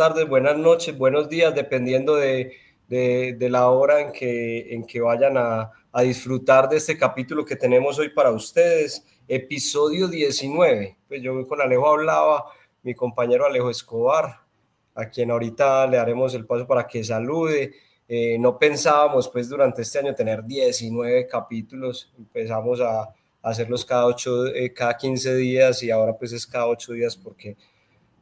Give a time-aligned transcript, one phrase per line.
[0.00, 2.56] tardes, buenas noches, buenos días, dependiendo de,
[2.88, 7.54] de, la hora en que, en que vayan a, a, disfrutar de este capítulo que
[7.54, 10.96] tenemos hoy para ustedes, episodio 19.
[11.06, 12.46] Pues yo con Alejo hablaba,
[12.82, 14.40] mi compañero Alejo Escobar,
[14.94, 17.74] a quien ahorita le haremos el paso para que salude.
[18.08, 23.06] Eh, no pensábamos pues durante este año tener 19 capítulos, empezamos a,
[23.42, 27.54] hacerlos cada, 8, eh, cada 15 días y ahora pues es cada 8 días porque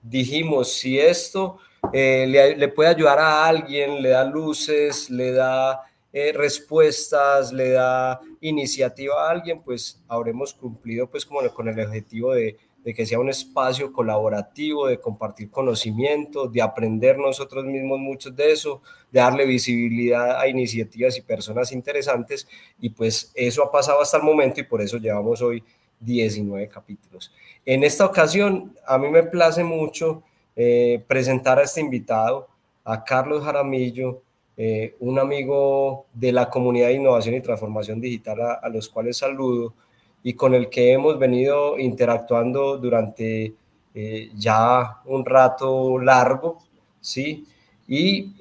[0.03, 1.59] dijimos, si esto
[1.93, 8.21] eh, le, puede ayudar a alguien, le da luces, le da eh, respuestas, le da
[8.41, 13.19] iniciativa a alguien, pues habremos cumplido pues como con el objetivo de, de que sea
[13.19, 19.45] un espacio colaborativo, de compartir conocimiento, de aprender nosotros mismos muchos de eso, de darle
[19.45, 22.49] visibilidad a iniciativas y personas interesantes.
[22.81, 25.63] Y pues eso ha pasado hasta el momento y por eso llevamos hoy
[26.01, 27.33] 19 capítulos.
[27.65, 30.23] En esta ocasión, a mí me place mucho
[30.61, 32.49] eh, presentar a este invitado,
[32.83, 34.23] a Carlos Jaramillo,
[34.57, 39.73] eh, un amigo de la comunidad de innovación y transformación digital a, los cuales saludo
[40.21, 43.55] y con el que hemos venido interactuando durante
[43.95, 46.59] eh, ya un rato largo,
[47.01, 47.47] ¿sí?
[47.87, 48.35] Y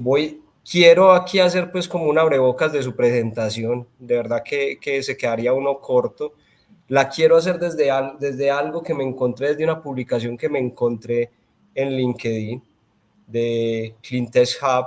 [0.00, 5.02] voy, quiero aquí hacer pues como una abrebocas de su presentación, de verdad que, que
[5.02, 6.32] se quedaría uno corto,
[6.88, 11.30] la quiero hacer desde, desde algo que me encontré, desde una publicación que me encontré
[11.74, 12.62] en LinkedIn
[13.26, 14.86] de Clintex Hub,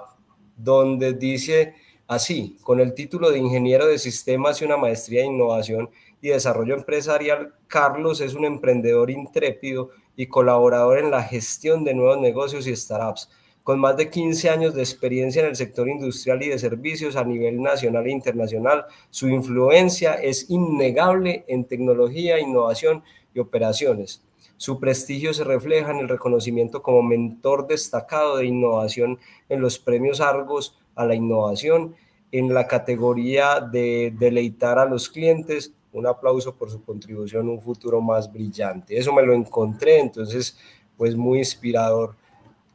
[0.58, 1.74] donde dice
[2.08, 5.90] así, con el título de ingeniero de sistemas y una maestría de innovación
[6.22, 12.20] y desarrollo empresarial, Carlos es un emprendedor intrépido y colaborador en la gestión de nuevos
[12.20, 13.30] negocios y startups
[13.66, 17.24] con más de 15 años de experiencia en el sector industrial y de servicios a
[17.24, 18.86] nivel nacional e internacional.
[19.10, 23.04] Su influencia es innegable en tecnología, innovación
[23.34, 24.22] y operaciones.
[24.58, 30.22] Su prestigio se refleja en el reconocimiento como mentor destacado de innovación en los premios
[30.22, 31.96] Argos a la innovación,
[32.32, 35.74] en la categoría de deleitar a los clientes.
[35.92, 38.98] Un aplauso por su contribución a un futuro más brillante.
[38.98, 40.58] Eso me lo encontré, entonces,
[40.98, 42.16] pues muy inspirador.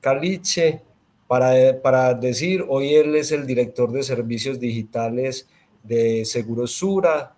[0.00, 0.82] Caliche,
[1.26, 5.48] para, para decir, hoy él es el director de servicios digitales
[5.82, 7.34] de Seguros Sura,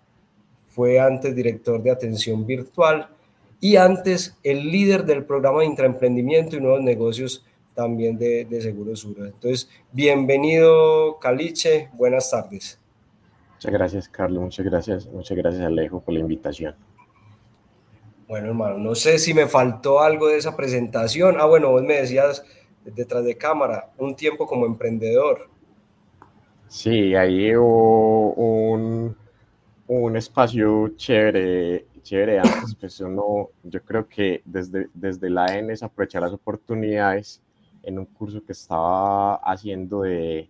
[0.67, 3.12] fue antes director de atención virtual
[3.63, 8.99] y antes el líder del programa de intraemprendimiento y nuevos negocios también de, de Seguros
[8.99, 9.27] Sura.
[9.27, 12.77] Entonces, bienvenido Caliche, buenas tardes.
[13.53, 16.75] Muchas gracias, Carlos, muchas gracias, muchas gracias Alejo por la invitación.
[18.27, 21.37] Bueno, hermano, no sé si me faltó algo de esa presentación.
[21.39, 22.43] Ah, bueno, vos me decías
[22.83, 25.47] detrás de cámara, un tiempo como emprendedor.
[26.67, 29.15] Sí, ahí hubo un,
[29.87, 35.83] un espacio chévere, chévere antes, pues uno, yo creo que desde, desde la EN es
[35.83, 37.41] aprovechar las oportunidades
[37.83, 40.49] en un curso que estaba haciendo de,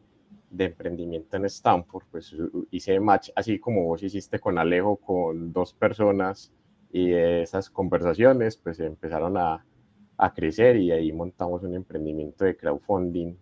[0.51, 2.35] de emprendimiento en Stanford, pues
[2.69, 6.51] hice match así como vos hiciste con Alejo, con dos personas
[6.91, 9.66] y esas conversaciones pues empezaron a,
[10.17, 13.35] a, crecer y ahí montamos un emprendimiento de crowdfunding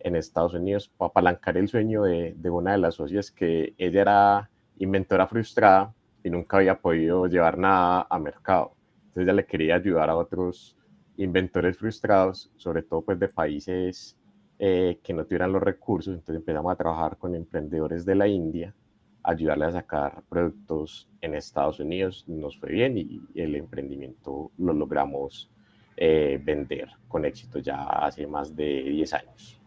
[0.00, 4.00] en Estados Unidos para apalancar el sueño de, de una de las socias que ella
[4.00, 8.72] era inventora frustrada y nunca había podido llevar nada a mercado.
[9.08, 10.76] Entonces ella le quería ayudar a otros
[11.16, 14.16] inventores frustrados, sobre todo pues de países
[14.58, 16.14] eh, que no tuvieran los recursos.
[16.14, 18.74] Entonces empezamos a trabajar con emprendedores de la India
[19.22, 22.24] ayudarle a sacar productos en Estados Unidos.
[22.28, 25.50] Nos fue bien y el emprendimiento lo logramos
[25.96, 29.58] eh, vender con éxito ya hace más de 10 años.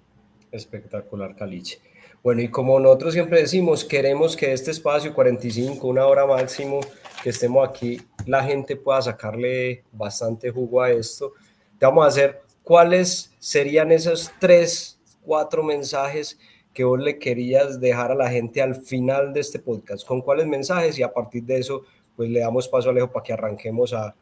[0.52, 1.80] Espectacular, Caliche.
[2.24, 6.82] Bueno, y como nosotros siempre decimos, queremos que este espacio, 45, una hora máximo,
[7.24, 11.34] que estemos aquí, la gente pueda sacarle bastante jugo a esto.
[11.78, 16.38] Te vamos a hacer cuáles serían esos tres, cuatro mensajes
[16.74, 20.08] que vos le querías dejar a la gente al final de este podcast?
[20.08, 20.98] ¿Con cuáles mensajes?
[20.98, 21.84] Y a partir de eso,
[22.16, 24.16] pues le damos paso a Alejo para que arranquemos a,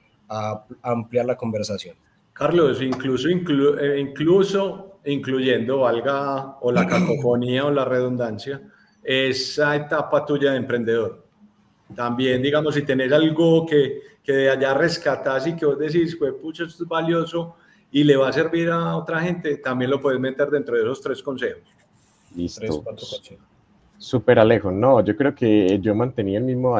[0.81, 1.95] ampliar la conversación.
[2.33, 8.61] Carlos, incluso, eh, incluso incluyendo, valga o la cacofonía o la redundancia,
[9.03, 11.25] esa etapa tuya de emprendedor.
[11.95, 16.33] También, digamos, si tenés algo que, que de allá rescatás y que vos decís, pues,
[16.33, 17.55] pucha, esto es valioso
[17.91, 21.01] y le va a servir a otra gente, también lo puedes meter dentro de esos
[21.01, 21.63] tres consejos.
[22.35, 22.83] Listo.
[23.99, 26.77] Súper Alejo, no, yo creo que yo mantenía el mismo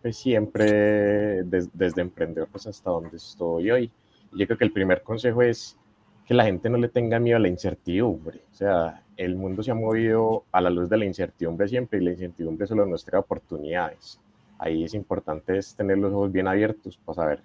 [0.00, 3.90] pues, siempre desde emprendedor pues, hasta donde estoy hoy.
[4.32, 5.76] Yo creo que el primer consejo es
[6.26, 8.40] que la gente no le tenga miedo a la incertidumbre.
[8.50, 12.04] O sea, el mundo se ha movido a la luz de la incertidumbre siempre y
[12.04, 14.20] la incertidumbre solo nos trae oportunidades.
[14.58, 17.40] Ahí es importante es tener los ojos bien abiertos para saber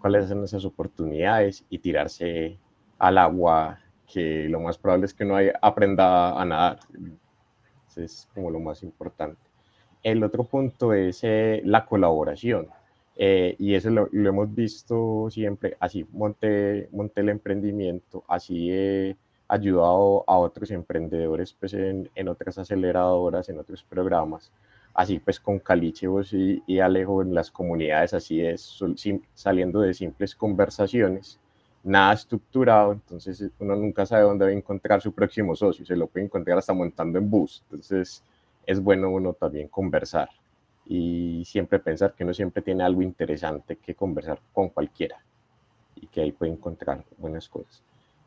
[0.00, 2.56] cuáles son esas oportunidades y tirarse
[2.98, 3.78] al agua
[4.10, 6.78] que lo más probable es que uno aprenda a nadar.
[7.88, 9.40] Eso es como lo más importante.
[10.02, 12.68] El otro punto es eh, la colaboración.
[13.16, 19.16] Eh, y eso lo, hemos visto siempre, así monté, monté el emprendimiento, así he
[19.48, 24.50] ayudado a otros emprendedores pues, en, en otras aceleradoras, en otros programas,
[24.94, 28.80] así pues con Caliche y, y Alejo en las comunidades, así es,
[29.34, 31.38] saliendo de simples conversaciones,
[31.84, 36.06] nada estructurado, entonces uno nunca sabe dónde va a encontrar su próximo socio, se lo
[36.06, 38.24] puede encontrar hasta montando en bus, entonces
[38.66, 40.30] es bueno uno también conversar
[40.86, 45.22] y siempre pensar que uno siempre tiene algo interesante que conversar con cualquiera
[45.96, 47.82] y que ahí puede encontrar buenas cosas.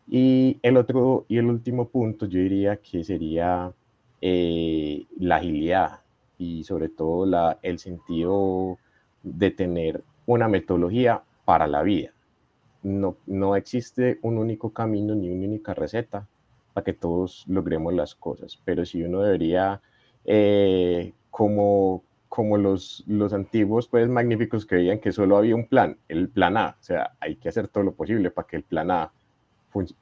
[0.07, 3.74] Y el otro y el último punto yo diría que sería
[4.22, 6.02] eh, la agilidad
[6.38, 8.78] y sobre todo la, el sentido
[9.24, 12.12] de tener una metodología para la vida.
[12.84, 16.28] No, no existe un único camino ni una única receta
[16.74, 19.81] para que todos logremos las cosas, pero si uno debería,
[20.25, 22.04] eh, como,
[22.36, 26.76] como los, los antiguos pues magníficos creían que solo había un plan, el plan A,
[26.78, 29.10] o sea, hay que hacer todo lo posible para que el plan A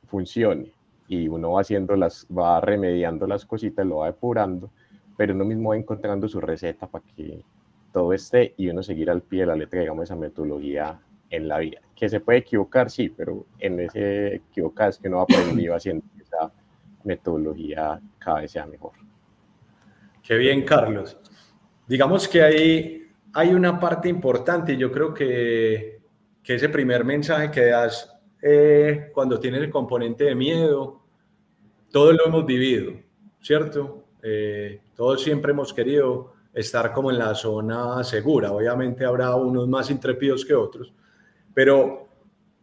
[0.07, 0.71] funcione
[1.07, 4.71] y uno va haciendo las, va remediando las cositas, lo va depurando,
[5.15, 7.44] pero uno mismo va encontrando su receta para que
[7.91, 11.00] todo esté y uno seguir al pie de la letra, digamos, esa metodología
[11.30, 11.81] en la vida.
[11.95, 16.03] Que se puede equivocar, sí, pero en ese equivocar es que uno ha aprendido haciendo
[16.19, 16.51] esa
[17.03, 18.94] metodología cada vez sea mejor.
[20.24, 21.15] Qué bien, Carlos
[21.88, 26.00] digamos que hay, hay una parte importante, yo creo que,
[26.41, 28.09] que ese primer mensaje que das
[28.41, 31.01] eh, cuando tienes el componente de miedo,
[31.91, 32.94] todos lo hemos vivido,
[33.41, 34.03] ¿cierto?
[34.21, 39.89] Eh, todos siempre hemos querido estar como en la zona segura, obviamente habrá unos más
[39.89, 40.94] intrépidos que otros,
[41.53, 42.07] pero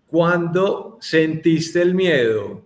[0.07, 2.63] cuando sentiste el miedo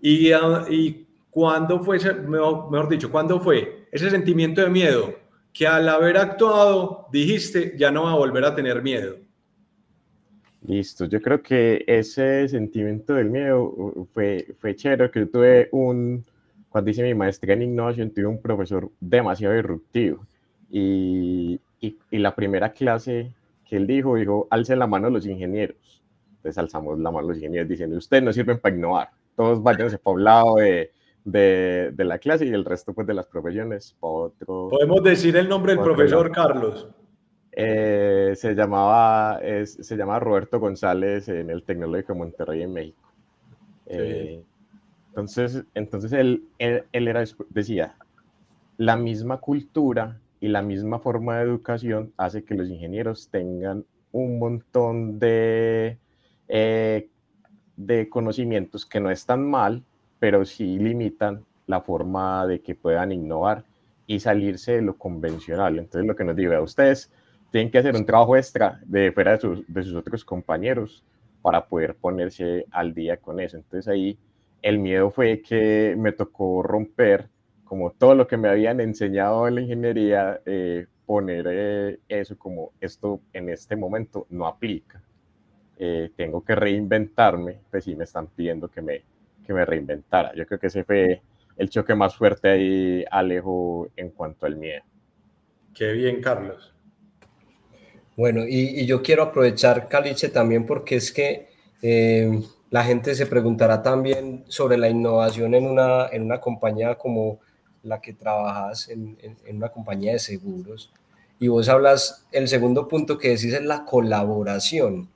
[0.00, 5.23] y, y cuándo fue, mejor, mejor dicho, cuándo fue ese sentimiento de miedo
[5.54, 9.16] que al haber actuado dijiste, ya no va a volver a tener miedo?
[10.66, 16.24] Listo, yo creo que ese sentimiento del miedo fue, fue chévere, que yo tuve un,
[16.68, 20.26] cuando hice mi maestría en innovación, tuve un profesor demasiado disruptivo
[20.70, 23.32] y, y, la primera clase
[23.64, 26.02] que él dijo, dijo, alce la mano los ingenieros.
[26.36, 30.14] Entonces alzamos la mano los ingenieros diciendo, ustedes no sirven para innovar, todos váyanse para
[30.14, 30.90] un lado de,
[31.24, 34.68] de, de, la clase y el resto pues de las profesiones otro.
[34.70, 36.88] Podemos decir el nombre del profesor Carlos.
[37.52, 43.12] Eh, se llamaba es, se llama Roberto González en el Tecnológico de Monterrey en México.
[43.86, 44.42] Eh,
[45.08, 47.96] entonces, entonces él, él, él, era, decía,
[48.76, 54.38] la misma cultura y la misma forma de educación hace que los ingenieros tengan un
[54.38, 55.98] montón de,
[56.48, 57.08] eh,
[57.76, 59.82] de conocimientos que no están mal,
[60.18, 63.64] pero sí limitan la forma de que puedan innovar
[64.06, 65.78] y salirse de lo convencional.
[65.78, 67.10] Entonces, lo que nos digo, ustedes
[67.50, 71.04] tienen que hacer un trabajo extra de fuera de sus, de sus otros compañeros
[71.42, 73.56] para poder ponerse al día con eso.
[73.56, 74.18] Entonces, ahí
[74.62, 77.28] el miedo fue que me tocó romper
[77.64, 82.72] como todo lo que me habían enseñado en la ingeniería, eh, poner eh, eso como
[82.80, 85.02] esto en este momento no aplica.
[85.76, 89.02] Eh, tengo que reinventarme, pues sí me están pidiendo que me,
[89.44, 90.34] que me reinventara.
[90.34, 91.20] Yo creo que ese fue
[91.56, 94.82] el choque más fuerte ahí, Alejo, en cuanto al miedo.
[95.74, 96.74] Qué bien, Carlos.
[98.16, 101.48] Bueno, y, yo quiero aprovechar, Caliche, también porque es que
[101.82, 107.40] eh, la gente se preguntará también sobre la innovación en una, en una compañía como
[107.82, 110.92] la que trabajas, en, en una compañía de seguros.
[111.40, 115.08] Y vos hablas, el segundo punto que decís es la colaboración.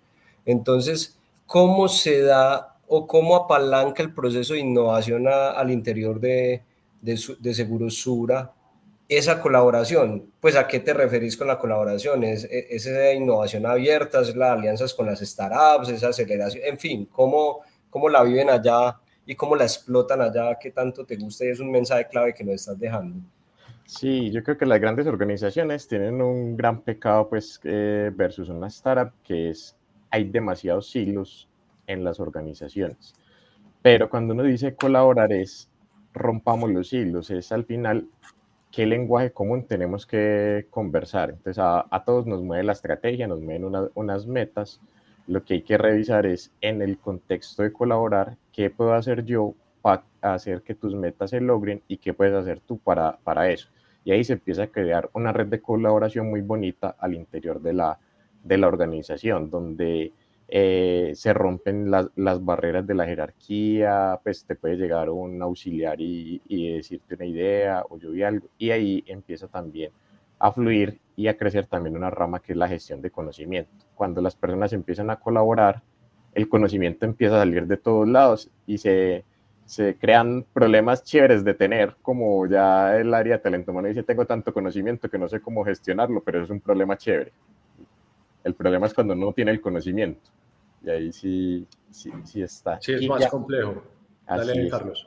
[0.44, 6.62] Entonces, ¿cómo se da o cómo apalanca el proceso de innovación al interior de,
[7.00, 8.52] de, Seguros Sura
[9.08, 10.30] esa colaboración?
[10.40, 12.24] Pues a qué te referís con la colaboración?
[12.24, 14.20] ¿Es, ¿Es, esa innovación abierta?
[14.20, 15.90] ¿Es las alianzas con las startups?
[15.90, 16.64] ¿Esa aceleración?
[16.66, 20.58] En fin, ¿cómo, ¿cómo la viven allá y cómo la explotan allá?
[20.58, 21.44] ¿Qué tanto te gusta?
[21.44, 23.20] Y es un mensaje clave que nos estás dejando.
[23.88, 28.66] Sí, yo creo que las grandes organizaciones tienen un gran pecado pues eh, versus una
[28.66, 29.74] startup que es
[30.10, 31.47] hay demasiados hilos
[31.88, 33.14] en las organizaciones.
[33.82, 35.68] Pero cuando uno dice colaborar es
[36.14, 38.06] rompamos los hilos, es al final
[38.70, 41.30] qué lenguaje común tenemos que conversar.
[41.30, 44.80] Entonces a, todos nos mueve la estrategia, nos mueven unas metas.
[45.26, 49.54] Lo que hay que revisar es en el contexto de colaborar, qué puedo hacer yo
[49.82, 53.68] para hacer que tus metas se logren y qué puedes hacer tú para, para eso.
[54.04, 57.74] Y ahí se empieza a crear una red de colaboración muy bonita al interior de
[57.74, 57.98] la,
[58.42, 60.12] de la organización, donde
[60.48, 66.40] eh, se rompen las barreras de la jerarquía, pues te puede llegar un auxiliar y,
[66.48, 69.92] y, decirte una idea o yo vi algo, y ahí empieza también
[70.38, 73.70] a fluir y a crecer también una rama que es la gestión de conocimiento.
[73.94, 75.82] Cuando las personas empiezan a colaborar,
[76.32, 79.24] el conocimiento empieza a salir de todos lados y se,
[79.66, 84.24] se crean problemas chéveres de tener, como ya el área de talento humano dice, tengo
[84.24, 87.32] tanto conocimiento que no sé cómo gestionarlo, pero es un problema chévere.
[88.44, 90.30] El problema es cuando no tiene el conocimiento.
[90.82, 92.80] Y ahí sí, sí, sí está.
[92.80, 93.82] Sí, es más complejo.
[94.26, 95.06] Dale, Carlos.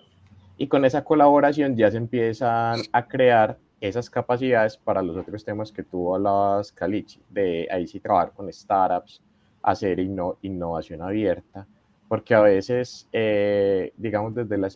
[0.57, 5.71] Y con esa colaboración ya se empiezan a crear esas capacidades para los otros temas
[5.71, 9.21] que tú hablabas, Calichi, de ahí sí trabajar con startups,
[9.63, 11.65] hacer innovación abierta,
[12.07, 14.69] porque a veces, eh, digamos, desde la,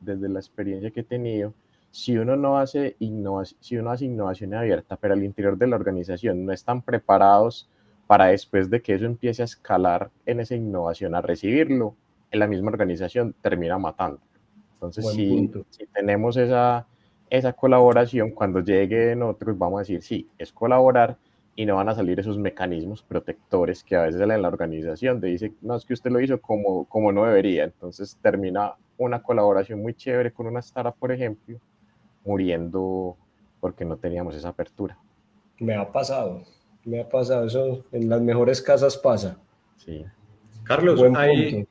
[0.00, 1.52] desde la experiencia que he tenido,
[1.90, 2.96] si uno no hace
[3.60, 7.68] si uno hace innovación abierta, pero al interior de la organización no están preparados
[8.08, 11.94] para después de que eso empiece a escalar en esa innovación, a recibirlo,
[12.30, 14.18] en la misma organización termina matando.
[14.72, 16.86] Entonces, si, si, tenemos esa,
[17.28, 21.18] esa colaboración, cuando lleguen otros, vamos a decir, sí, es colaborar,
[21.54, 25.26] y no van a salir esos mecanismos protectores que a veces en la organización te
[25.26, 27.64] dice, no, es que usted lo hizo como, como no debería.
[27.64, 31.58] Entonces termina una colaboración muy chévere con una startup, por ejemplo,
[32.24, 33.16] muriendo
[33.60, 34.96] porque no teníamos esa apertura.
[35.58, 36.44] Me ha pasado,
[36.88, 39.38] me ha pasado, eso en las mejores casas pasa.
[39.76, 40.04] Sí.
[40.64, 41.66] Carlos, ahí,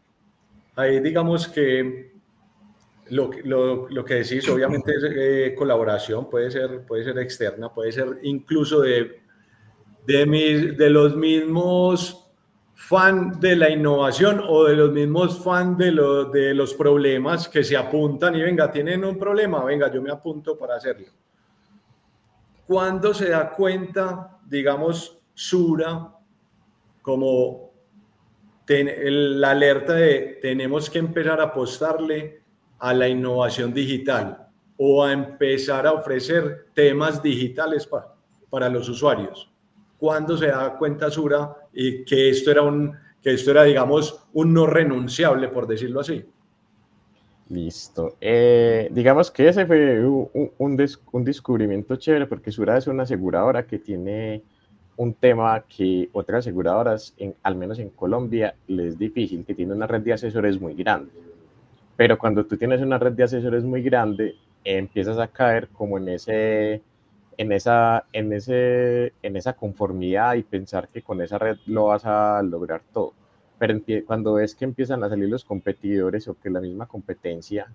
[0.75, 2.13] ahí, digamos que
[3.09, 7.91] lo, lo, lo, que decís, obviamente es eh, colaboración, puede ser, puede ser externa, puede
[7.91, 9.27] ser incluso de
[10.07, 12.23] de, mis, de los mismos
[12.73, 15.91] fan de la innovación o de los mismos fan de,
[16.31, 20.57] de los problemas que se apuntan y venga, tienen un problema, venga, yo me apunto
[20.57, 21.07] para hacerlo.
[22.65, 26.13] ¿Cuándo se da cuenta, digamos, Sura,
[27.01, 27.71] como
[28.67, 32.41] la alerta de tenemos que empezar a apostarle
[32.79, 38.13] a la innovación digital o a empezar a ofrecer temas digitales para,
[38.49, 39.51] para los usuarios?
[39.97, 44.53] cuándo se da cuenta Sura y que esto era un, que esto era, digamos, un
[44.53, 46.23] no renunciable, por decirlo así.
[47.49, 48.17] Listo.
[48.19, 50.75] Eh, digamos que ese fue un,
[51.23, 54.43] descubrimiento chévere porque Sura es una aseguradora que tiene
[54.97, 59.87] un tema que otras aseguradoras, al menos en Colombia, les es difícil, que tiene una
[59.87, 61.11] red de asesores muy grande.
[61.95, 66.09] Pero cuando tú tienes una red de asesores muy grande, empiezas a caer como en
[66.09, 66.81] ese
[67.37, 72.03] en esa, en, ese, en esa conformidad y pensar que con esa red lo vas
[72.05, 73.13] a lograr todo.
[73.59, 77.67] Pero cuando ves que empiezan a salir los competidores o que la misma competencia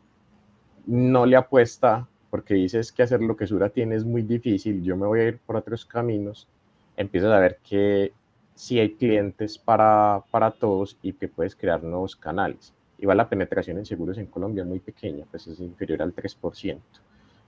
[0.86, 4.96] no le apuesta porque dices que hacer lo que Sura tiene es muy difícil, yo
[4.96, 6.48] me voy a ir por otros caminos,
[6.96, 8.12] empiezas a ver que
[8.54, 12.72] sí hay clientes para, para todos y que puedes crear nuevos canales.
[12.98, 16.80] Igual la penetración en seguros en Colombia es muy pequeña, pues es inferior al 3%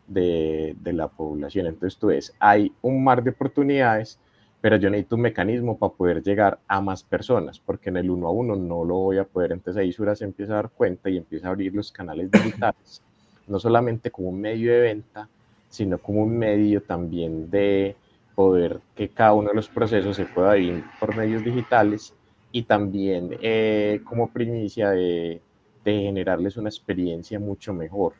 [0.06, 1.66] de, la población.
[1.66, 4.18] Entonces tú ves, hay un mar de oportunidades,
[4.64, 8.28] pero yo necesito un mecanismo para poder llegar a más personas, porque en el uno
[8.28, 9.52] a uno no lo voy a poder.
[9.52, 13.02] Entonces ahí Sura se empieza a dar cuenta y empieza a abrir los canales digitales,
[13.46, 15.28] no solamente como un medio de venta,
[15.68, 17.94] sino como un medio también de
[18.34, 22.14] poder que cada uno de los procesos se pueda vivir por medios digitales
[22.50, 25.42] y también eh, como primicia de,
[25.84, 28.14] de generarles una experiencia mucho mejor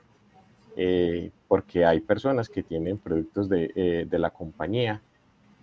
[0.76, 5.00] eh, porque hay personas que tienen productos de, eh, de la compañía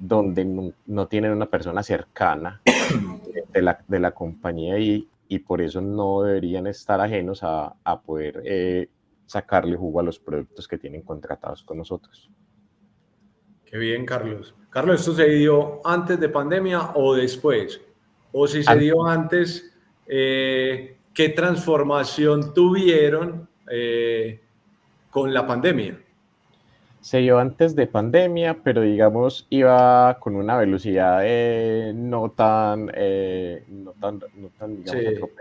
[0.01, 2.59] donde no, tienen una persona cercana
[3.53, 8.01] de la, de la compañía y, y, por eso no deberían estar ajenos a, a
[8.01, 8.89] poder eh,
[9.27, 12.31] sacarle jugo a los productos que tienen contratados con nosotros.
[13.65, 14.55] Qué bien, Carlos.
[14.71, 17.79] Carlos, ¿esto se dio antes de pandemia o después?
[18.31, 19.71] O si se dio antes,
[20.07, 23.47] ¿qué transformación tuvieron?
[25.09, 25.97] con la pandemia?
[27.01, 31.23] Se dio antes de pandemia, pero digamos iba con una velocidad
[31.93, 35.31] no tan, eh, no tan, no tan digamos,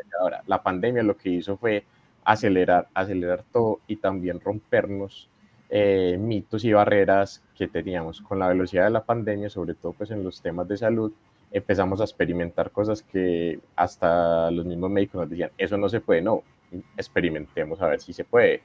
[0.46, 1.84] La pandemia lo que hizo fue
[2.24, 5.28] acelerar, acelerar todo y también rompernos
[5.68, 8.20] eh, mitos y barreras que teníamos.
[8.22, 11.12] Con la velocidad de la pandemia, sobre todo pues en los temas de salud,
[11.52, 16.22] empezamos a experimentar cosas que hasta los mismos médicos nos decían, eso no se puede,
[16.22, 16.42] no,
[16.96, 18.62] experimentemos a ver si se puede.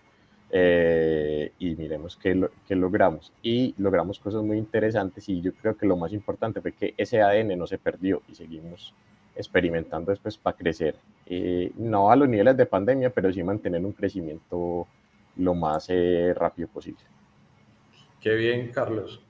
[0.52, 2.36] Eh, y miremos qué,
[2.70, 3.32] logramos.
[3.42, 7.22] Y logramos cosas muy interesantes y yo creo que lo más importante fue que ese
[7.22, 8.94] ADN no se perdió y seguimos
[9.36, 13.92] experimentando después para crecer, eh, no a los niveles de pandemia, pero sí mantener un
[13.92, 14.88] crecimiento
[15.36, 17.02] lo más eh, rápido posible.
[18.22, 19.22] Qué bien, Carlos.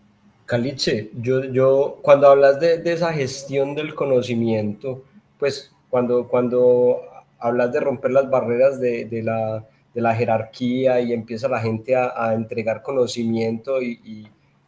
[0.45, 5.03] Caliche, yo, yo cuando hablas de, de esa gestión del conocimiento,
[5.39, 7.01] pues cuando, cuando
[7.39, 9.65] hablas de romper las barreras de, de, la,
[9.95, 14.27] de la, jerarquía y empieza la gente a, a entregar conocimiento y, y,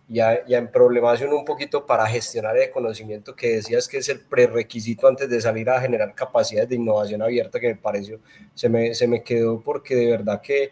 [0.10, 4.10] y, a, y, en problemación un poquito para gestionar el conocimiento que decías que es
[4.10, 8.20] el prerequisito antes de salir a generar capacidades de innovación abierta que me pareció,
[8.56, 10.72] se me, se me quedó porque de verdad que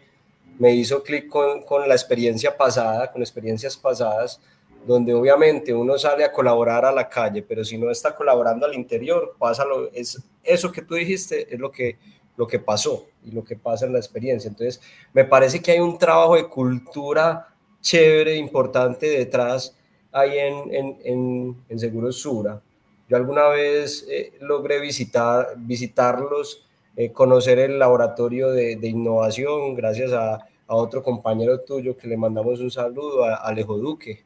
[0.58, 4.40] me hizo clic con, con la experiencia pasada, con experiencias pasadas,
[4.86, 8.74] donde obviamente uno sale a colaborar a la calle, pero si no está colaborando al
[8.74, 11.98] interior, pasa lo, es, eso que tú dijiste es lo que,
[12.36, 14.48] lo que pasó y lo que pasa en la experiencia.
[14.48, 14.80] Entonces,
[15.12, 17.48] me parece que hay un trabajo de cultura
[17.80, 19.76] chévere, importante detrás
[20.12, 22.60] ahí en, en, en, en Seguros Sura.
[23.08, 26.66] Yo alguna vez eh, logré visitar, visitarlos,
[26.96, 32.16] eh, conocer el laboratorio de, de innovación gracias a, a, otro compañero tuyo que le
[32.16, 34.24] mandamos un saludo, a Alejo Duque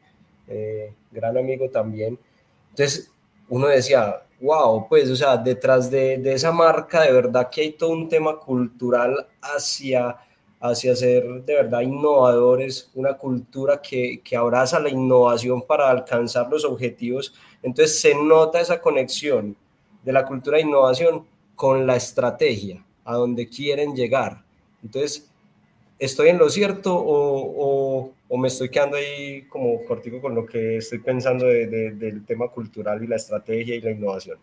[0.50, 2.18] eh, gran amigo también.
[2.70, 3.10] Entonces,
[3.48, 7.72] uno decía, wow, pues, o sea, detrás de, de, esa marca, de verdad que hay
[7.72, 10.16] todo un tema cultural hacia,
[10.60, 16.64] hacia ser de verdad innovadores, una cultura que, que abraza la innovación para alcanzar los
[16.64, 17.34] objetivos.
[17.62, 19.56] Entonces, se nota esa conexión
[20.02, 24.42] de la cultura de innovación con la estrategia, a donde quieren llegar.
[24.82, 25.30] Entonces,
[25.98, 30.46] ¿estoy en lo cierto o, o, o, me estoy quedando ahí como cortico con lo
[30.46, 34.38] que estoy pensando de, de, del tema cultural y la estrategia y la innovación?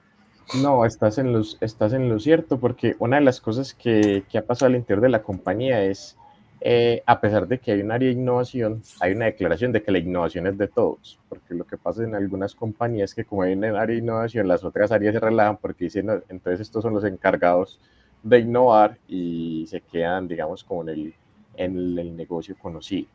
[0.62, 4.42] No, estás en, los, estás en lo cierto porque una de las cosas que, ha
[4.42, 6.16] pasado al interior de la compañía es,
[6.62, 9.92] eh, a pesar de que hay un área de innovación, hay una declaración de que
[9.92, 13.42] la innovación es de todos, porque lo que pasa en algunas compañías es que como
[13.42, 16.82] hay un área de innovación, las otras áreas se relajan porque dicen, no, entonces estos
[16.82, 17.82] son los encargados
[18.24, 21.14] de innovar y se quedan, digamos, como en
[21.58, 23.10] el negocio conocido.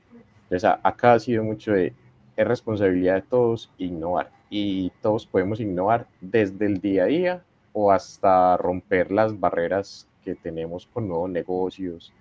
[0.52, 1.94] Entonces, acá ha sido mucho de
[2.36, 7.90] es responsabilidad de todos innovar y todos podemos innovar desde el día a día o
[7.90, 12.12] hasta romper las barreras que tenemos con nuevos negocios,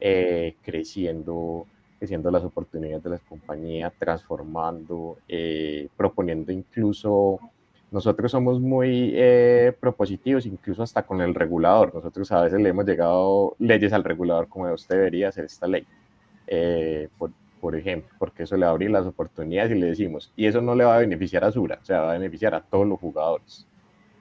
[0.00, 1.66] eh, creciendo,
[1.98, 7.38] creciendo las oportunidades de las compañías, transformando, eh, proponiendo incluso,
[7.90, 11.94] nosotros somos muy eh, propositivos, incluso hasta con el regulador.
[11.94, 15.86] Nosotros a veces le hemos llegado leyes al regulador como usted debería hacer esta ley.
[16.46, 17.30] Eh, por,
[17.64, 20.60] por, ejemplo, porque eso le va a abrir las oportunidades y le decimos, y eso
[20.60, 23.00] no le va a beneficiar a Sura, o sea, va a beneficiar a todos los
[23.00, 23.66] jugadores.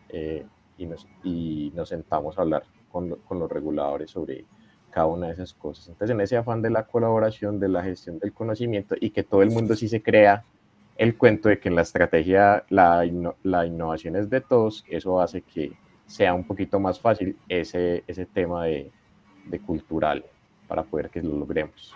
[0.09, 0.45] Eh,
[0.77, 4.45] y, nos, y nos sentamos a hablar con, con, los reguladores sobre
[4.91, 5.89] cada una de esas cosas.
[5.89, 9.41] Entonces, en ese afán de la colaboración, de la gestión del conocimiento y que todo
[9.41, 10.45] el mundo sí se crea
[10.95, 13.03] el cuento de que en la estrategia la,
[13.43, 15.73] la innovación es de todos, eso hace que
[16.05, 18.91] sea un poquito más fácil ese, ese tema de,
[19.45, 20.23] de cultural
[20.67, 21.93] para poder que lo logremos.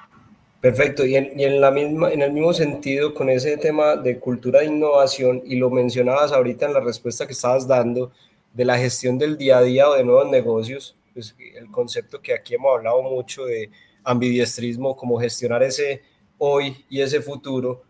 [0.61, 4.61] Perfecto, y, en, en, la misma, en el mismo sentido con ese tema de cultura
[4.61, 8.11] de innovación, y lo mencionabas ahorita en la respuesta que estabas dando,
[8.53, 12.33] de la gestión del día a día o de nuevos negocios, pues el concepto que
[12.33, 13.69] aquí hemos hablado mucho de
[14.03, 16.01] ambidiestrismo, como gestionar ese
[16.39, 17.83] hoy y ese futuro,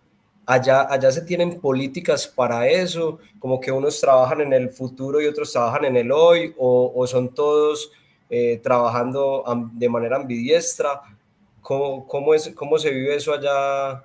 [0.46, 5.26] allá, allá se tienen políticas para eso, como que unos trabajan en el futuro y
[5.28, 7.92] otros trabajan en el hoy, o, o son todos
[8.30, 11.02] eh, trabajando de manera ambidiestra.
[11.68, 14.02] ¿Cómo, cómo, es, ¿Cómo se vive eso allá,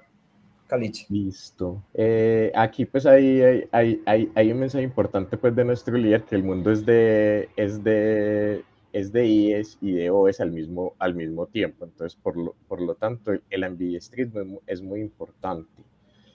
[0.67, 1.07] Caliche?
[1.09, 1.81] Listo.
[1.95, 6.35] Eh, aquí pues hay, hay, hay, hay, un mensaje importante pues de nuestro líder, que
[6.35, 11.15] el mundo es de, es de, es de IES y de OES al mismo, al
[11.15, 11.85] mismo tiempo.
[11.85, 15.85] Entonces, por lo, por lo tanto, el, ambidiestrismo es muy importante.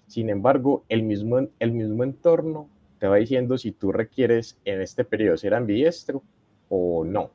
[0.07, 5.03] Sin embargo, el mismo, el mismo entorno te va diciendo si tú requieres en este
[5.03, 6.23] periodo ser ambidiestro
[6.69, 7.31] o no.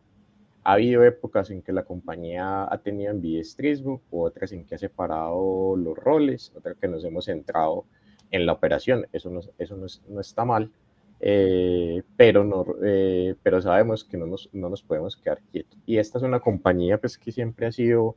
[0.64, 5.76] Ha habido épocas en que la compañía ha tenido ambidiestrismo, otras en que ha separado
[5.76, 7.84] los roles, otras que nos hemos centrado
[8.30, 9.06] en la operación.
[9.12, 10.70] Eso no, eso no, no está mal,
[11.20, 15.78] eh, pero, no, eh, pero sabemos que no nos, no nos podemos quedar quietos.
[15.86, 18.16] Y esta es una compañía pues, que siempre ha sido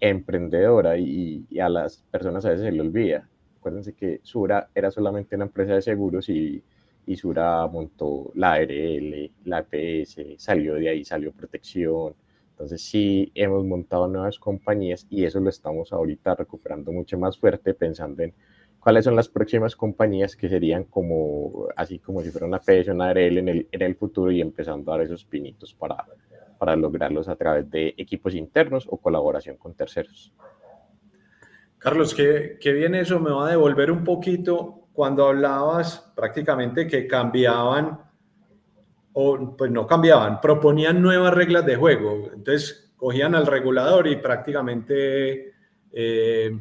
[0.00, 3.28] emprendedora y, y a las personas a veces se le olvida.
[3.58, 6.62] Acuérdense que Sura era solamente una empresa de seguros y
[7.10, 12.14] y Sura montó la ARL, la EPS, salió de ahí, salió protección.
[12.52, 17.74] Entonces sí hemos montado nuevas compañías y eso lo estamos ahorita recuperando mucho más fuerte
[17.74, 18.32] pensando en
[18.78, 22.92] cuáles son las próximas compañías que serían como, así como si fuera una EPS o
[22.92, 26.06] una ARL en el, en el futuro y empezando a dar esos pinitos para,
[26.60, 30.32] para lograrlos a través de equipos internos o colaboración con terceros.
[31.78, 37.06] Carlos, qué, qué bien eso me va a devolver un poquito cuando hablabas prácticamente que
[37.06, 37.98] cambiaban,
[39.14, 42.28] o pues no cambiaban, proponían nuevas reglas de juego.
[42.34, 45.54] Entonces cogían al regulador y prácticamente,
[45.90, 46.60] eh,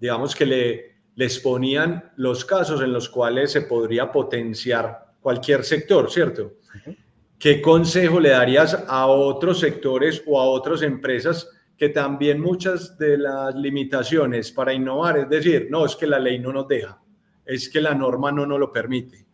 [0.00, 6.10] digamos que le, les ponían los casos en los cuales se podría potenciar cualquier sector,
[6.10, 6.42] ¿cierto?
[6.42, 6.96] Uh -huh.
[7.38, 13.18] ¿qué consejo le darías a otros sectores o a otras empresas que también muchas de
[13.18, 17.03] las limitaciones para innovar, es decir, no, es que la ley no nos deja,
[17.46, 19.24] es que la norma no nos lo permite.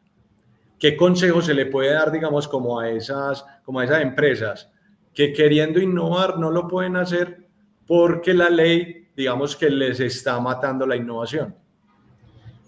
[0.78, 4.70] ¿Qué consejo se le puede dar, digamos, como a esas, como a esas empresas
[5.12, 7.46] que queriendo innovar no lo pueden hacer
[7.86, 11.54] porque la ley, digamos, que les está matando la innovación?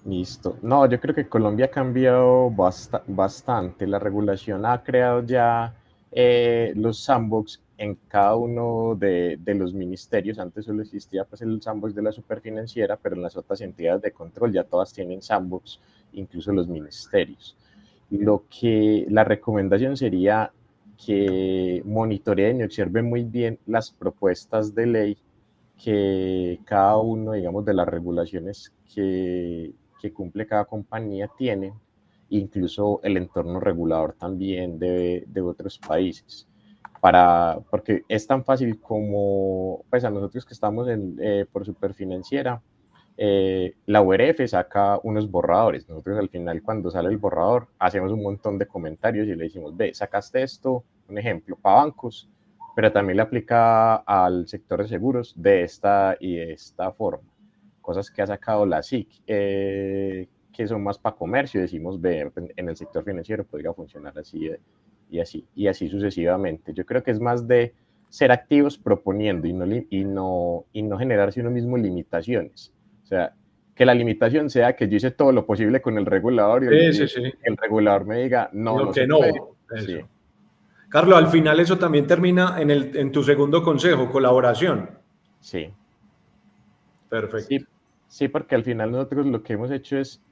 [0.05, 0.59] Listo.
[0.63, 2.51] No, yo creo que Colombia ha cambiado
[3.07, 3.87] bastante.
[3.87, 5.75] La regulación ha creado ya
[6.11, 10.39] eh, los sandbox en cada uno de, los ministerios.
[10.39, 14.13] Antes solo existía pues, el sandbox de la superfinanciera, pero en las otras entidades de
[14.13, 15.81] control ya todas tienen sandbox,
[16.13, 17.57] incluso los ministerios.
[18.09, 20.53] Lo que la recomendación sería
[21.05, 25.19] que monitoreen y observen muy bien las propuestas de ley
[25.77, 29.73] que cada uno, digamos, de las regulaciones que,
[30.15, 31.73] cumple cada compañía tiene,
[32.29, 36.47] incluso el entorno regulador también de otros países.
[37.03, 42.63] Para, porque es tan fácil como, pues a nosotros que estamos en, eh, por superfinanciera,
[43.17, 45.89] eh, la URF saca unos borradores.
[45.89, 49.77] Nosotros al final, cuando sale el borrador, hacemos un montón de comentarios y le decimos,
[49.77, 52.31] ve, sacaste esto, un ejemplo, para bancos,
[52.77, 57.33] pero también le aplica al sector de seguros de esta y de esta forma
[57.83, 62.69] cosas que ha sacado la SIC, eh, que son más para comercio, decimos, ve, en
[62.69, 64.49] el sector financiero podría funcionar así
[65.13, 66.73] y así, y así sucesivamente.
[66.73, 67.75] Yo creo que es más de
[68.09, 72.73] ser activos proponiendo y no, y no, y no generarse uno mismo limitaciones.
[73.05, 73.35] O sea,
[73.75, 77.57] que la limitación sea que yo hice todo lo posible con el regulador y el,
[77.59, 79.19] regulador me diga, no, no que no.
[80.89, 84.91] Carlos, al final eso también termina en, el, en tu segundo consejo, colaboración.
[85.41, 85.71] Sí.
[87.09, 87.67] Perfecto.
[88.09, 90.23] Sí, porque al final nosotros lo que hemos hecho es,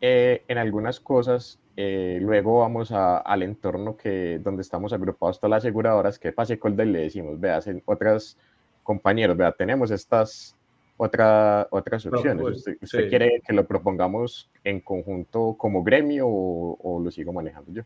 [0.00, 5.64] eh, en algunas cosas, eh, luego vamos al entorno que, donde estamos agrupados todas las
[5.64, 8.36] aseguradoras, que pase con y le decimos, vea, otras
[8.82, 10.56] compañeros, vea, tenemos estas
[10.96, 12.42] otra, otras opciones.
[12.42, 17.72] Pues, ¿Usted, quiere que lo propongamos en conjunto como gremio o, o, lo sigo manejando
[17.72, 17.82] yo?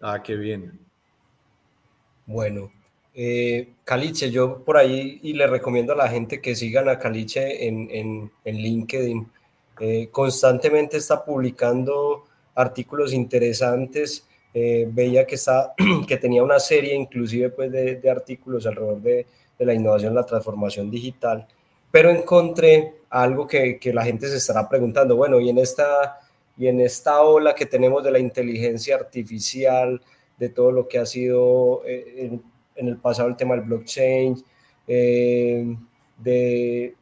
[0.00, 0.78] Ah, qué bien.
[2.26, 2.70] Bueno,
[3.14, 7.66] eh, Caliche, yo por ahí y le recomiendo a la gente que sigan a Caliche
[7.66, 9.26] en, en, LinkedIn.
[9.80, 12.27] Eh, constantemente está publicando
[12.58, 14.26] artículos interesantes.
[14.52, 15.74] Eh, veía que, está,
[16.06, 19.26] que tenía una serie inclusive pues, de, artículos alrededor de,
[19.58, 21.46] de, la innovación, la transformación digital.
[21.90, 26.18] Pero encontré algo que, que, la gente se estará preguntando, bueno, y en, esta,
[26.56, 30.00] y en esta ola que tenemos de la inteligencia artificial,
[30.36, 32.38] de todo lo que ha sido eh,
[32.76, 34.42] en el pasado el tema del blockchain,
[34.86, 35.76] eh,
[36.18, 36.94] de,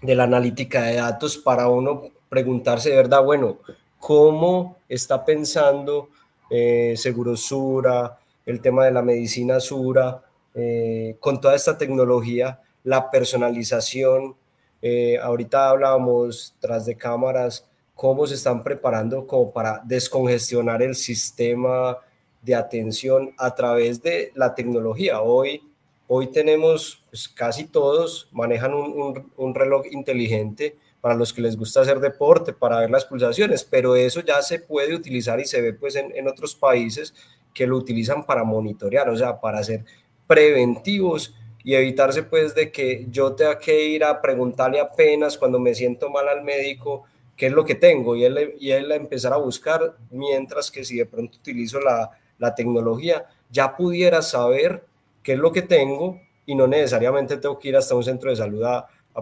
[0.00, 3.58] de la analítica de datos para uno preguntarse de verdad, bueno,
[4.02, 6.08] ¿cómo está pensando
[6.50, 10.20] eh, Segurosura, el tema de la medicina Sura,
[10.56, 14.34] eh, con toda esta tecnología, la personalización?
[14.82, 21.96] Eh, ahorita hablábamos tras de cámaras, cómo se están preparando como para descongestionar el sistema
[22.42, 25.22] de atención a través de la tecnología.
[25.22, 25.62] Hoy,
[26.08, 31.98] hoy tenemos, pues casi todos manejan un, reloj inteligente para los que les gusta hacer
[31.98, 35.96] deporte, para ver las pulsaciones, pero eso ya se puede utilizar y se ve pues
[35.96, 37.12] en, otros países
[37.52, 39.84] que lo utilizan para monitorear, o sea, para ser
[40.28, 41.34] preventivos
[41.64, 46.08] y evitarse pues de que yo tenga que ir a preguntarle apenas cuando me siento
[46.08, 47.02] mal al médico
[47.36, 50.98] qué es lo que tengo y él, y él empezar a buscar, mientras que si
[50.98, 54.84] de pronto utilizo la, la tecnología, ya pudiera saber
[55.20, 58.36] qué es lo que tengo y no necesariamente tengo que ir hasta un centro de
[58.36, 58.62] salud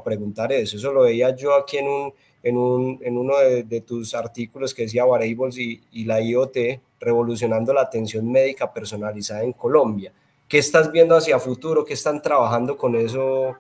[0.04, 0.76] preguntar eso.
[0.76, 4.82] Eso lo veía yo aquí en, un, en, un, en uno de, tus artículos que
[4.82, 6.56] decía Variables y, y, la IoT
[7.00, 10.12] revolucionando la atención médica personalizada en Colombia.
[10.46, 11.84] ¿Qué estás viendo hacia futuro?
[11.84, 13.56] ¿Qué están trabajando con eso,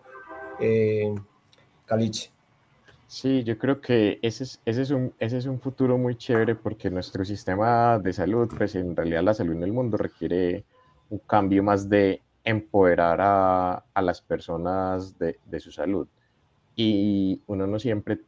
[0.58, 1.14] eh,
[1.86, 2.30] Caliche?
[3.06, 6.54] Sí, yo creo que ese es, ese, es un, ese es un futuro muy chévere
[6.54, 10.64] porque nuestro sistema de salud, pues en realidad la salud en el mundo requiere
[11.08, 16.06] un cambio más de empoderar a, a las personas de, de, su salud.
[16.82, 18.20] Y uno no siempre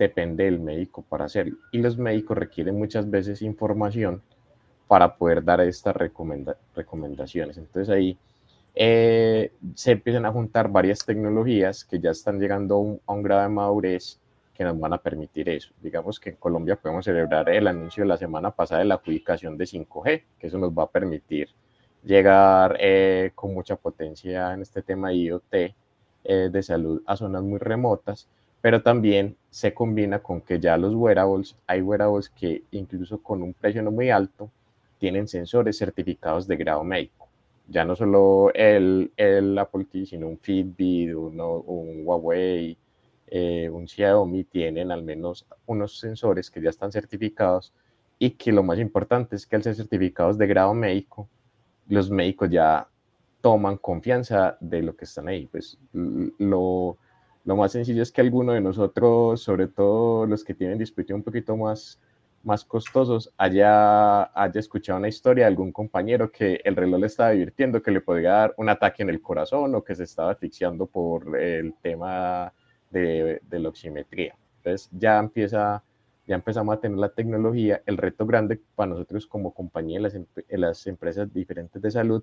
[0.00, 1.58] depende del médico para hacerlo.
[1.70, 4.20] Y los médicos requieren muchas veces información
[4.88, 5.94] para poder dar estas
[6.74, 7.56] recomendaciones.
[7.56, 8.18] Entonces ahí
[8.74, 13.48] eh, se empiezan a juntar varias tecnologías que ya están llegando a un, grado de
[13.48, 14.18] madurez
[14.54, 15.72] que nos van a permitir eso.
[15.80, 19.56] Digamos que en Colombia podemos celebrar el anuncio de la semana pasada de la adjudicación
[19.56, 21.48] de 5G, que eso nos va a permitir
[22.02, 25.54] llegar eh, con mucha potencia en este tema de IoT
[26.30, 28.28] eh, de salud a zonas muy remotas,
[28.60, 33.54] pero también se combina con que ya los wearables, hay wearables que incluso con un
[33.54, 34.50] precio no muy alto,
[34.98, 37.28] tienen sensores certificados de grado médico.
[37.66, 42.76] Ya no solo el, el Apple TV, sino un Fitbit, un, Huawei,
[43.28, 47.72] eh, un Xiaomi tienen al menos unos sensores que ya están certificados
[48.18, 51.26] y que lo más importante es que al ser certificados de grado médico,
[51.88, 52.86] los médicos ya
[53.40, 55.46] toman confianza de lo que están ahí.
[55.46, 56.96] Pues lo,
[57.44, 61.24] lo más sencillo es que alguno de nosotros, sobre todo los que tienen dispositivos un
[61.24, 62.00] poquito más,
[62.42, 67.30] más costosos, haya, haya escuchado una historia de algún compañero que el reloj le estaba
[67.30, 70.86] divirtiendo, que le podía dar un ataque en el corazón o que se estaba asfixiando
[70.86, 72.52] por el tema
[72.90, 74.36] de, de la oximetría.
[74.58, 75.82] Entonces ya empieza
[76.28, 77.82] ya empezamos a tener la tecnología.
[77.86, 80.14] El reto grande para nosotros como compañía las,
[80.50, 82.22] las empresas diferentes de salud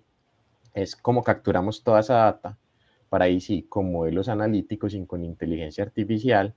[0.75, 2.57] es cómo capturamos toda esa data
[3.09, 6.53] para ahí sí, con modelos analíticos y con inteligencia artificial,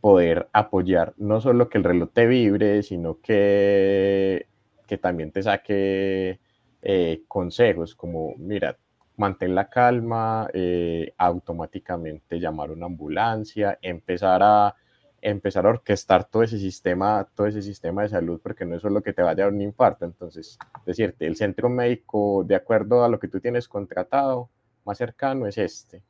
[0.00, 4.46] poder apoyar no solo que el reloj te vibre, sino que,
[4.86, 6.38] que también te saque
[6.82, 8.78] eh, consejos como, mira,
[9.16, 14.76] mantén la calma, eh, automáticamente llamar una ambulancia, empezar a
[15.20, 19.02] empezar a orquestar todo ese sistema, todo ese sistema de salud, porque no es solo
[19.02, 20.04] que te vaya a dar un infarto.
[20.04, 24.50] Entonces, decirte, el centro médico, de acuerdo a lo que tú tienes contratado,
[24.84, 26.02] más cercano es este.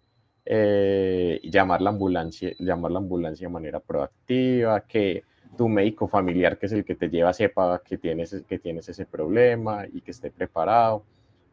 [0.44, 5.24] Eh, llamar la ambulancia, llamar la ambulancia de manera proactiva, que
[5.56, 9.06] tu médico familiar, que es el que te lleva, sepa que tienes, que tienes ese
[9.06, 11.04] problema y que esté preparado.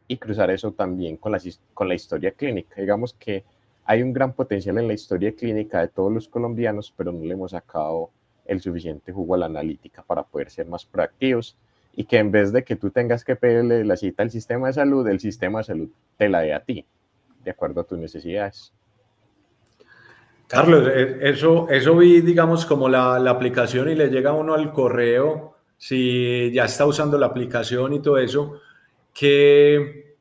[0.06, 1.40] Y cruzar eso también con la,
[1.72, 2.78] con la historia clínica.
[2.78, 3.44] Digamos que
[3.84, 7.34] hay un gran potencial en la historia clínica de todos los colombianos, pero no le
[7.34, 8.10] hemos sacado
[8.46, 11.56] el suficiente jugo a la analítica para poder ser más proactivos
[11.96, 14.72] y que en vez de que tú tengas que pedirle la cita al sistema de
[14.72, 16.84] salud, el sistema de salud te la dé a ti,
[17.44, 18.72] de acuerdo a tus necesidades.
[20.46, 24.72] Carlos, eh, eso, eso vi, digamos, como la, la aplicación y le llega uno al
[24.72, 28.60] correo, si ya está usando la aplicación y todo eso,
[29.12, 30.16] que,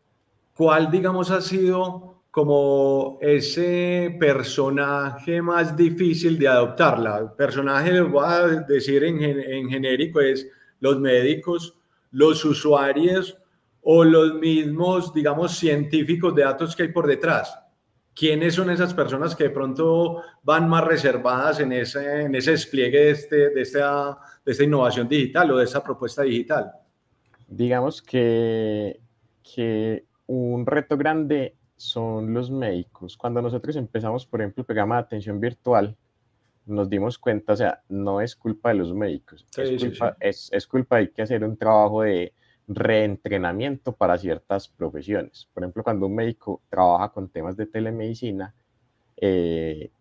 [0.56, 7.20] ¿cuál, digamos, ha sido como ese personaje más difícil de adoptarla.
[7.20, 10.48] El personaje, voy a decir en, en genérico, es
[10.80, 11.78] los médicos,
[12.10, 13.38] los usuarios
[13.84, 17.56] o los mismos, digamos, científicos de datos que hay por detrás.
[18.16, 22.98] ¿Quiénes son esas personas que de pronto van más reservadas en ese, en ese despliegue
[22.98, 26.72] de, este, de, esta, de esta innovación digital o de esa propuesta digital?
[27.48, 29.00] Digamos que,
[29.44, 33.18] que un reto grande son los médicos.
[33.18, 35.96] Cuando nosotros empezamos, por ejemplo, el programa de atención virtual,
[36.66, 40.66] nos dimos cuenta, o sea, no es culpa de los médicos, es, culpa, Es, es,
[40.66, 42.34] culpa, hay que hacer un trabajo de
[42.70, 45.50] reentrenamiento para ciertas profesiones.
[45.54, 48.56] Por ejemplo, cuando un médico trabaja con temas de telemedicina,
[49.18, 49.92] eh,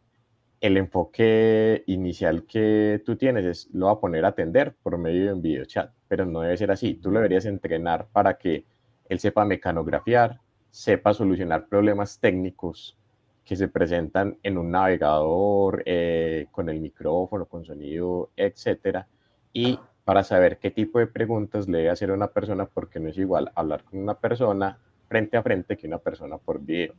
[0.61, 5.25] el enfoque inicial que tú tienes es lo va a poner a atender por medio
[5.27, 6.95] de un video chat, pero no debe ser así.
[6.95, 8.65] Tú lo deberías entrenar para que
[9.09, 10.39] él sepa mecanografiar,
[10.73, 12.97] sepa solucionar problemas técnicos
[13.45, 19.07] que se presentan en un navegador, eh, con el micrófono, con sonido, etcétera,
[19.53, 23.11] y para saber qué tipo de preguntas le debe hacer a una persona, porque no
[23.11, 26.95] es igual hablar con una persona frente a frente que una persona por video.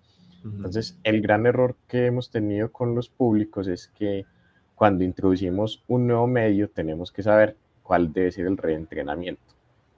[0.46, 4.26] Entonces, el gran error que hemos tenido con los públicos es que
[4.76, 9.53] cuando introducimos un nuevo medio, tenemos que saber cuál debe ser el reentrenamiento.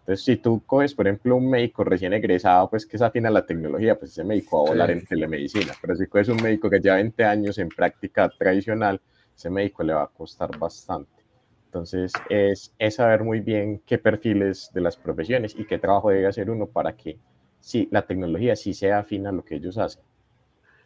[0.06, 3.44] Entonces, si tú coges, por ejemplo, un médico recién egresado, pues que se afina la
[3.44, 5.74] tecnología, pues ese médico va a volar en telemedicina.
[5.82, 9.02] Pero si coges un médico que lleva 20 años en práctica tradicional,
[9.36, 11.26] ese médico le va a costar bastante.
[11.66, 16.28] Entonces, es, es saber muy bien qué perfiles de las profesiones y qué trabajo debe
[16.28, 17.18] hacer uno para que
[17.60, 20.04] sí, la tecnología sí sea afina a lo que ellos hacen.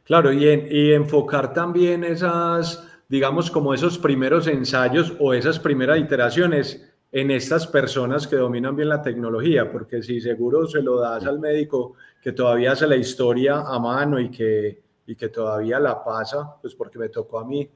[0.06, 6.89] Claro, y, y enfocar también esas, digamos, como esos primeros ensayos o esas primeras iteraciones
[7.12, 11.40] en estas personas que dominan bien la tecnología, porque si seguro se lo das al
[11.40, 16.56] médico que todavía hace la historia a mano y que, y que todavía la pasa,
[16.62, 17.70] pues porque me tocó a mí,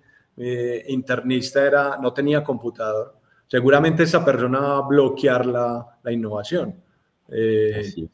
[0.87, 3.15] internista era, no tenía computador,
[3.47, 6.75] seguramente esa persona va a bloquear la, la innovación,
[7.29, 8.07] eh,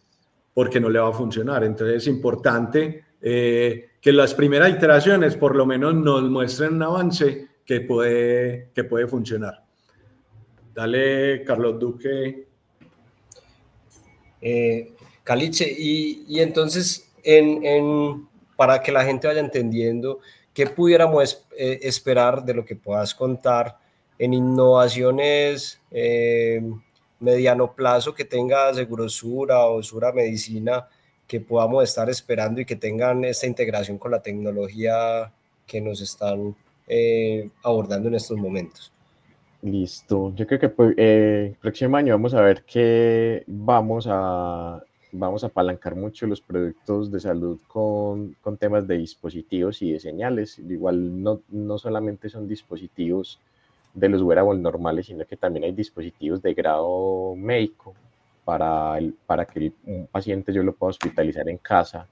[0.53, 1.63] porque no le va a funcionar.
[1.63, 7.47] Entonces es importante eh, que las primeras iteraciones por lo menos nos muestren un avance
[7.65, 9.63] que puede, que puede funcionar.
[10.79, 12.47] Dale, Carlos Duque.
[14.39, 14.93] Eh,
[15.25, 20.21] Caliche, y, entonces, en, para que la gente vaya entendiendo,
[20.53, 23.77] ¿qué pudiéramos eh, esperar de lo que puedas contar
[24.17, 26.61] en innovaciones eh,
[27.19, 30.87] mediano plazo que tenga Segurosura o Sura Medicina
[31.27, 35.29] que podamos estar esperando y que tengan esta integración con la tecnología
[35.67, 36.55] que nos están
[37.63, 38.93] abordando en estos momentos?
[39.61, 40.33] Listo.
[40.35, 45.43] Yo creo que pues, eh, el próximo año vamos a ver que vamos a, vamos
[45.43, 50.59] a apalancar mucho los productos de salud con, con temas de dispositivos y de señales.
[50.59, 53.39] Igual no, no solamente son dispositivos
[53.93, 57.93] de los wearables normales, sino que también hay dispositivos de grado médico
[58.45, 62.07] para, el, para que un paciente yo lo pueda hospitalizar en casa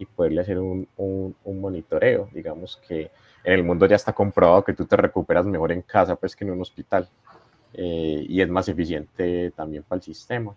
[0.00, 2.28] y poderle hacer un, un monitoreo.
[2.32, 3.12] Digamos que
[3.48, 6.44] en el mundo ya está comprobado que tú te recuperas mejor en casa pues que
[6.44, 7.08] en un hospital
[7.72, 10.54] eh, y es más eficiente también para el sistema.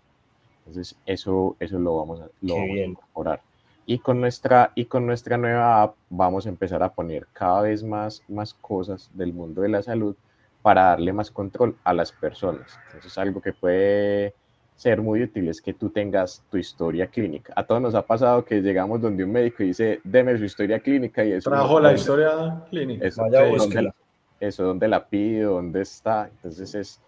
[0.58, 3.40] Entonces eso, eso lo vamos a, lo vamos a incorporar.
[3.86, 7.82] Y con, nuestra, y con nuestra nueva app vamos a empezar a poner cada vez
[7.82, 10.14] más, más cosas del mundo de la salud
[10.60, 12.78] para darle más control a las personas.
[12.88, 14.34] Entonces algo que puede
[14.76, 17.52] ser muy útil es que tú tengas tu historia clínica.
[17.56, 20.80] A todos nos ha pasado que llegamos donde un médico y dice, deme su historia
[20.80, 21.50] clínica y eso.
[21.50, 23.06] Trajo la historia clínica.
[23.06, 23.94] Eso, donde la,
[24.40, 26.28] eso, dónde la pido, dónde está.
[26.28, 27.00] Entonces es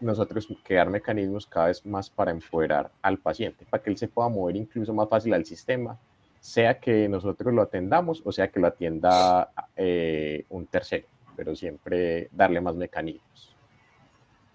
[0.00, 4.28] nosotros crear mecanismos cada vez más para empoderar al paciente, para que él se pueda
[4.28, 5.98] mover incluso más fácil al sistema,
[6.40, 11.06] sea que nosotros lo atendamos o sea que lo atienda eh, un tercero,
[11.36, 13.54] pero siempre darle más mecanismos.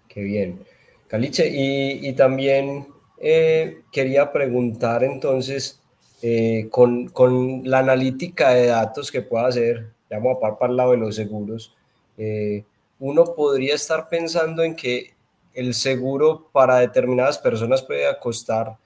[0.08, 0.60] Qué bien.
[1.08, 2.88] Caliche, y, también
[3.18, 5.80] eh, quería preguntar entonces,
[6.22, 10.76] eh, con, la analítica de datos que pueda hacer, ya vamos a par para el
[10.76, 11.76] lado de los seguros,
[12.18, 12.64] eh,
[12.98, 15.14] uno podría estar pensando en que
[15.54, 18.76] el seguro para determinadas personas puede costar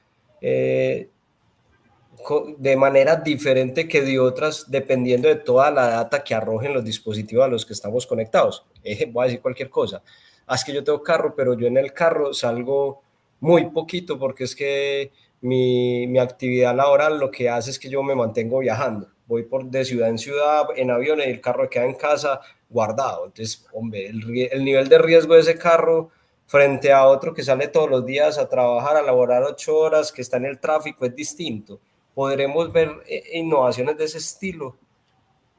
[2.59, 7.45] de manera diferente que de otras, dependiendo de toda la data que arrojen los dispositivos
[7.45, 8.65] a los que estamos conectados.
[9.11, 10.03] voy a decir cualquier cosa.
[10.51, 13.03] Ah, es que yo tengo carro, pero yo en el carro salgo
[13.39, 18.03] muy poquito porque es que mi, mi, actividad laboral lo que hace es que yo
[18.03, 19.07] me mantengo viajando.
[19.29, 23.27] Voy por de ciudad en ciudad en avión y el carro queda en casa guardado.
[23.27, 26.11] Entonces, hombre, el, el nivel de riesgo de ese carro
[26.47, 30.23] frente a otro que sale todos los días a trabajar, a laborar ocho horas, que
[30.23, 31.79] está en el tráfico, es distinto.
[32.13, 34.77] ¿Podremos ver eh, innovaciones de ese estilo?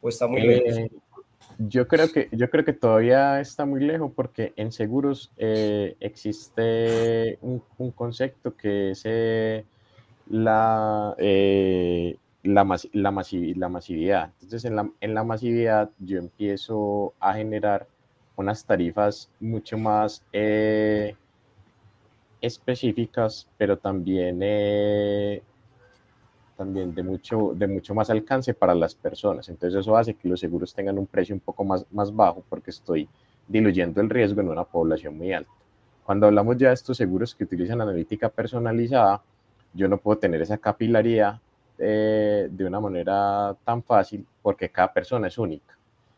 [0.02, 0.92] ¿O está muy eh,
[1.68, 7.38] yo creo que, yo creo que todavía está muy lejos porque en seguros eh, existe
[7.42, 9.66] un, concepto que es eh,
[10.30, 14.32] la, eh, la, la, masividad.
[14.42, 17.88] Entonces, en la, en la masividad yo empiezo a generar
[18.36, 20.24] unas tarifas mucho más
[22.42, 24.42] específicas, pero también
[26.62, 29.50] también de mucho, de mucho más alcance para las personas.
[29.50, 32.70] Entonces eso hace que los seguros tengan un precio un poco más, más bajo porque
[32.70, 33.10] estoy
[33.48, 35.50] diluyendo el riesgo en una población muy alta.
[36.06, 39.24] Cuando hablamos ya de estos seguros que utilizan analítica personalizada,
[39.74, 41.40] yo no puedo tener esa capilaridad
[41.80, 45.76] eh, de una manera tan fácil porque cada persona es única.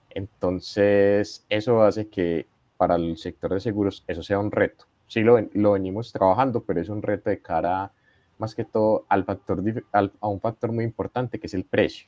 [0.09, 4.83] Entonces, eso hace que para el sector de seguros eso sea un reto.
[5.07, 7.91] Sí lo, lo venimos trabajando, pero es un reto de cara a
[8.37, 12.07] más que todo al factor, a un factor muy importante que es el precio.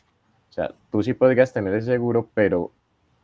[0.50, 2.72] O sea, tú sí podrías tener ese seguro, pero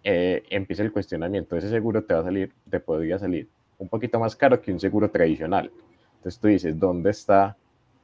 [0.03, 1.55] eh, empieza el cuestionamiento.
[1.55, 4.79] Ese seguro te va a salir, te podría salir un poquito más caro que un
[4.79, 5.71] seguro tradicional.
[6.17, 7.57] Entonces tú dices, ¿dónde está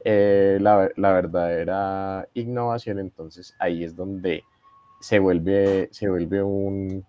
[0.04, 2.98] eh, la, la, verdadera innovación?
[2.98, 4.44] Entonces ahí es donde
[5.00, 7.04] se vuelve, se vuelve un,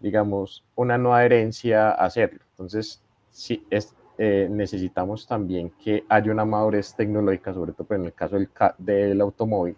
[0.00, 2.40] digamos, una no adherencia a hacerlo.
[2.52, 8.12] Entonces, sí, es, eh, necesitamos también que haya una madurez tecnológica, sobre todo en el
[8.12, 9.74] caso del, del automóvil,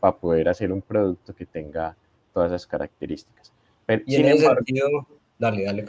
[0.00, 1.94] para poder hacer un producto que tenga
[2.32, 3.52] todas esas características.
[4.06, 5.06] y en ese sentido,
[5.38, 5.84] dale, dale.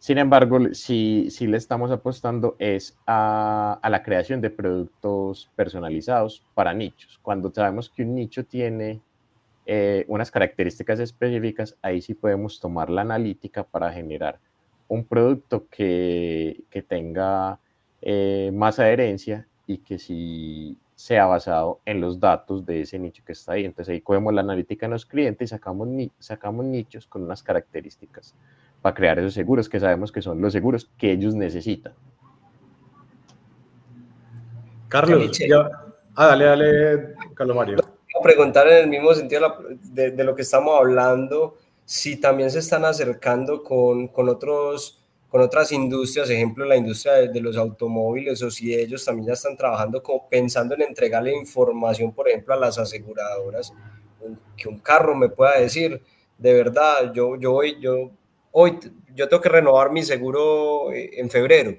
[0.00, 6.44] Sin embargo, si, si, le estamos apostando es a, a, la creación de productos personalizados
[6.54, 7.20] para nichos.
[7.22, 9.00] Cuando sabemos que un nicho tiene
[9.64, 14.40] eh, unas características específicas, ahí sí podemos tomar la analítica para generar
[14.88, 17.58] un producto que, que tenga
[18.02, 23.32] eh, más adherencia y que sí sea basado en los datos de ese nicho que
[23.32, 23.64] está ahí.
[23.64, 27.42] Entonces ahí cogemos la analítica de los clientes y sacamos, ni sacamos nichos con unas
[27.42, 28.34] características
[28.80, 31.94] para crear esos seguros que sabemos que son los seguros que ellos necesitan.
[34.88, 35.40] Carlos,
[36.14, 37.78] ah, dale, dale, Carlos Mario.
[37.80, 39.56] A preguntar en el mismo sentido
[39.92, 45.40] de, de lo que estamos hablando si también se están acercando con, con, otros, con
[45.40, 50.02] otras industrias, ejemplo la industria de, los automóviles, o si ellos también ya están trabajando
[50.02, 53.72] como pensando en entregarle información, por ejemplo, a las aseguradoras,
[54.56, 56.02] que un carro me pueda decir,
[56.38, 58.10] de verdad, yo, yo voy, yo,
[58.52, 58.78] hoy,
[59.14, 61.76] yo tengo que renovar mi seguro eh, en febrero,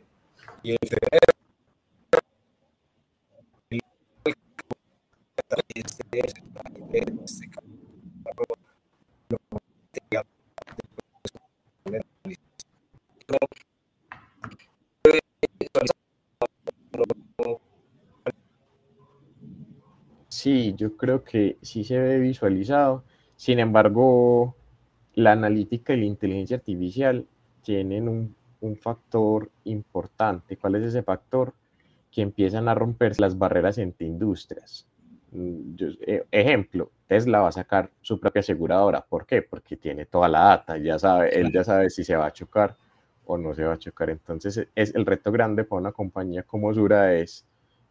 [0.62, 1.26] y en febrero
[20.46, 23.04] sí, yo creo que sí se ve visualizado.
[23.36, 24.56] Sin embargo,
[25.16, 27.26] la analítica y la inteligencia artificial
[27.64, 30.56] tienen un, un factor importante.
[30.58, 31.56] ¿Cuál es ese factor?
[32.12, 34.86] Que empiezan a romperse las barreras entre industrias.
[35.32, 35.76] Mm,
[36.06, 39.02] eh, ejemplo, Tesla va a sacar su propia aseguradora.
[39.02, 39.42] ¿Por qué?
[39.42, 42.78] Porque tiene toda la data, ya sabe, él ya sabe si se va a chocar
[43.26, 44.12] o no se va a chocar.
[44.12, 47.48] Entonces, es el reto grande para una compañía como Sura es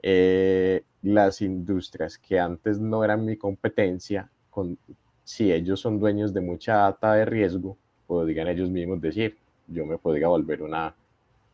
[0.06, 4.76] eh, las industrias que antes no eran mi competencia, con,
[5.24, 9.96] si ellos son dueños de mucha data de riesgo, podrían ellos mismos decir, yo me
[9.96, 10.94] podría volver una,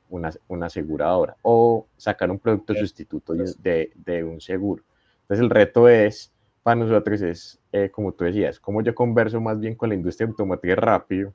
[0.08, 4.82] una, una aseguradora o sacar un producto sustituto de, de un seguro.
[5.22, 6.32] Entonces el reto es,
[6.64, 10.26] para nosotros es, eh, como tú decías, cómo yo converso más bien con la industria
[10.26, 11.32] automotriz rápido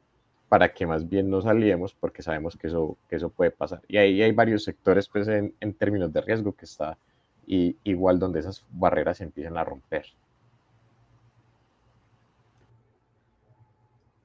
[0.50, 3.82] para que más bien no saliemos porque sabemos que eso, que eso puede pasar.
[3.88, 6.98] Y ahí hay varios sectores pues, en, en términos de riesgo que está
[7.48, 10.06] y, igual donde esas barreras se empiezan a romper.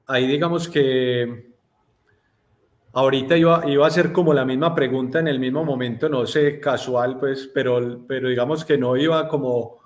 [0.07, 1.51] Ahí digamos que
[2.93, 6.59] ahorita iba, iba a ser como la misma pregunta en el mismo momento, no sé,
[6.59, 9.80] casual, pues, pero, pero digamos que no iba como,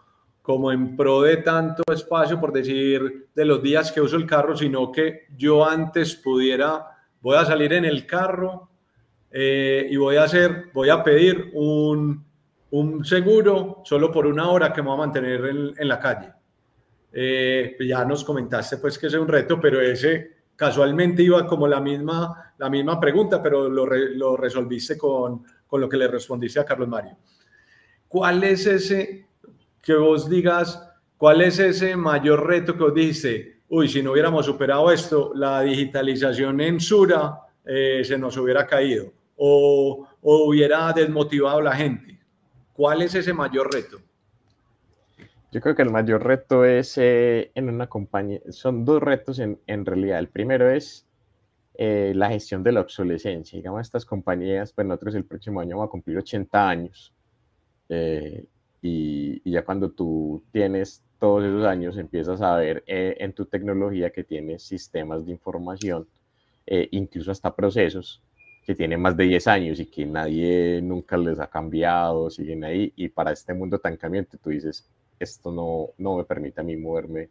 [0.45, 4.55] como en pro de tanto espacio, por decir, de los días que uso el carro,
[4.55, 6.85] sino que yo antes pudiera,
[7.19, 8.69] voy a salir en el carro
[9.31, 12.23] eh, y voy a hacer, voy a pedir un,
[12.69, 16.31] un seguro solo por una hora que me va a mantener en, en la calle.
[17.11, 21.81] Eh, ya nos comentaste pues que es un reto, pero ese casualmente iba como la
[21.81, 26.65] misma, la misma pregunta, pero lo, lo resolviste con, con, lo que le respondiste a
[26.65, 27.17] Carlos Mario.
[28.07, 29.25] ¿Cuál es ese
[29.85, 30.81] que vos digas,
[31.15, 33.61] cuál es ese mayor reto que vos dijiste?
[33.69, 39.13] Uy, si no hubiéramos superado esto, la digitalización en Sura eh, se nos hubiera caído
[39.35, 42.19] o, o hubiera desmotivado a la gente.
[42.73, 43.99] ¿Cuál es ese mayor reto?
[45.51, 49.59] Yo creo que el mayor reto es eh, en una compañía, son dos retos en,
[49.67, 50.19] en realidad.
[50.19, 51.07] El primero es
[51.75, 53.55] eh, la gestión de la obsolescencia.
[53.55, 57.13] Digamos, estas compañías, pues nosotros el próximo año vamos a cumplir 80 años.
[57.87, 58.45] Eh,
[58.85, 64.11] y, y, ya cuando tú tienes todos esos años, empiezas a ver en tu tecnología
[64.11, 66.07] que tienes sistemas de información,
[66.91, 68.21] incluso hasta procesos,
[68.65, 72.91] que tienen más de 10 años y que nadie nunca les ha cambiado, siguen ahí.
[72.95, 74.87] Y para este mundo tan cambiante, tú dices,
[75.19, 77.29] esto no, no me permite a mí moverme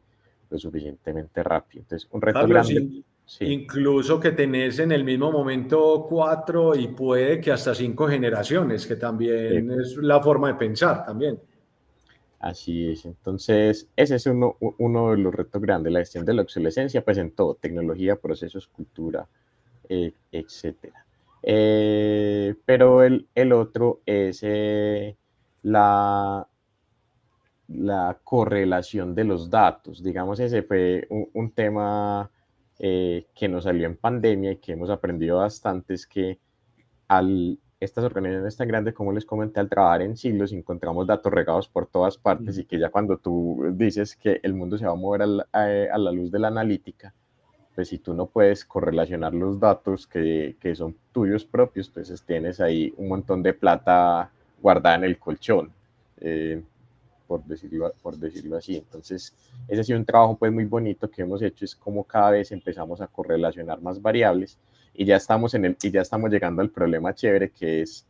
[0.48, 1.82] lo suficientemente rápido.
[1.82, 3.02] Entonces, un reto grande.
[3.26, 3.46] Sí.
[3.46, 8.96] Incluso que tenés en el mismo momento cuatro y puede que hasta cinco generaciones, que
[8.96, 9.80] también sí.
[9.80, 11.40] es la forma de pensar también.
[12.44, 13.06] Así es.
[13.06, 17.16] Entonces, ese es uno, uno de los retos grandes, la gestión de la obsolescencia, pues
[17.16, 19.26] en todo, tecnología, procesos, cultura,
[19.88, 21.06] eh, etcétera.
[21.42, 25.16] Eh, pero el, el, otro es eh,
[25.62, 26.46] la,
[27.68, 30.02] la correlación de los datos.
[30.02, 32.30] Digamos, ese fue un, un tema
[32.78, 36.38] eh, que nos salió en pandemia y que hemos aprendido bastante, es que
[37.08, 41.68] al estas organizaciones tan grandes, como les comenté, al trabajar en silos, encontramos datos regados
[41.68, 44.96] por todas partes y que ya cuando tú dices que el mundo se va a
[44.96, 47.14] mover a la, a, la luz de la analítica,
[47.74, 52.60] pues si tú no puedes correlacionar los datos que, que, son tuyos propios, pues tienes
[52.60, 54.30] ahí un montón de plata
[54.62, 55.72] guardada en el colchón.
[56.20, 56.62] Eh,
[57.34, 58.76] por decirlo, por decirlo así.
[58.76, 59.34] Entonces,
[59.66, 62.52] ese ha sido un trabajo pues muy bonito que hemos hecho, es como cada vez
[62.52, 64.56] empezamos a correlacionar más variables
[64.94, 68.06] y ya estamos, en el, y ya estamos llegando al problema chévere que es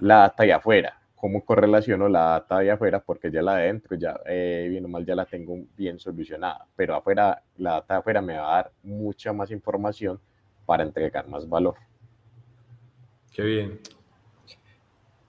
[0.00, 1.00] la data de afuera.
[1.14, 2.98] ¿Cómo correlaciono la data de afuera?
[2.98, 6.66] Porque ya la de adentro, ya eh, bien o mal, ya la tengo bien solucionada,
[6.74, 10.18] pero afuera, la data de afuera me va a dar mucha más información
[10.66, 11.76] para entregar más valor.
[13.32, 13.78] Qué bien.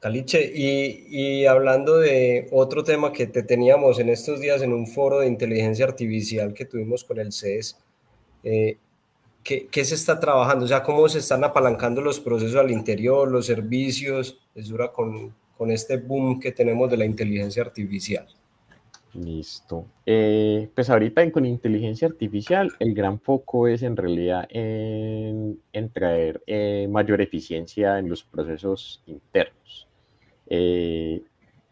[0.05, 5.21] Caliche, y, hablando de otro tema que te teníamos en estos días en un foro
[5.21, 7.79] de inteligencia artificial que tuvimos con el CES,
[8.43, 8.77] eh,
[9.43, 10.65] ¿qué, ¿qué, se está trabajando?
[10.65, 15.33] O sea, ¿cómo se están apalancando los procesos al interior, los servicios, es dura con,
[15.71, 18.27] este boom que tenemos de la inteligencia artificial?
[19.15, 19.87] Listo.
[20.05, 26.43] Eh, pues ahorita con inteligencia artificial el gran foco es en realidad en, en traer
[26.45, 29.87] eh, mayor eficiencia en los procesos internos.
[30.47, 31.23] Eh,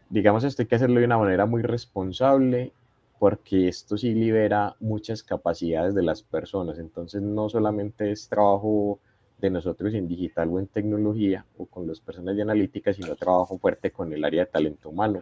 [0.09, 2.73] digamos, esto hay que hacerlo de una manera muy responsable
[3.19, 6.79] porque esto sí libera muchas capacidades de las personas.
[6.79, 8.99] Entonces no solamente es trabajo
[9.39, 13.57] de nosotros en digital o en tecnología o con las personas de analítica, sino trabajo
[13.57, 15.21] fuerte con el área de talento humano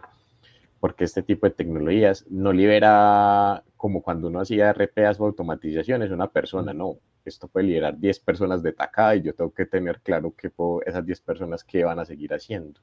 [0.82, 6.26] porque este tipo de tecnologías no libera como cuando uno hacía RPAs o automatizaciones una
[6.32, 10.34] persona, no, esto puede liberar 10 personas de tacada y yo tengo que tener claro
[10.36, 12.80] que puedo, esas 10 personas que van a seguir haciendo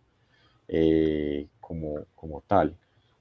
[0.69, 2.75] eh, como, como tal.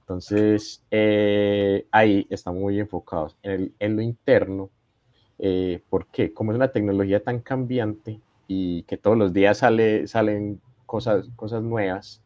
[0.09, 4.71] Entonces, eh, ahí estamos muy enfocados en, lo interno.
[5.39, 6.33] Eh, ¿Por qué?
[6.33, 11.63] Como es una tecnología tan cambiante y que todos los días sale, salen cosas, cosas
[11.63, 12.23] nuevas,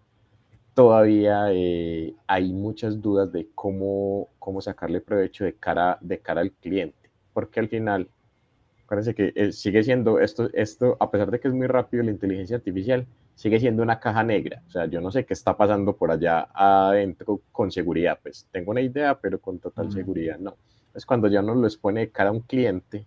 [0.75, 6.53] todavía eh, hay muchas dudas de cómo, cómo sacarle provecho de cara, de cara al
[6.53, 7.11] cliente.
[7.33, 8.09] Porque al final,
[8.85, 12.59] acuérdense que sigue siendo esto, esto, a pesar de que es muy rápido la inteligencia
[12.59, 13.09] artificial,
[13.43, 14.63] sigue siendo una caja negra.
[14.69, 18.17] O sea, yo no sé qué está pasando por allá adentro con seguridad.
[18.23, 20.55] Pues tengo una idea, pero con total seguridad no.
[20.95, 23.05] Es cuando ya uno lo expone cara a un cliente,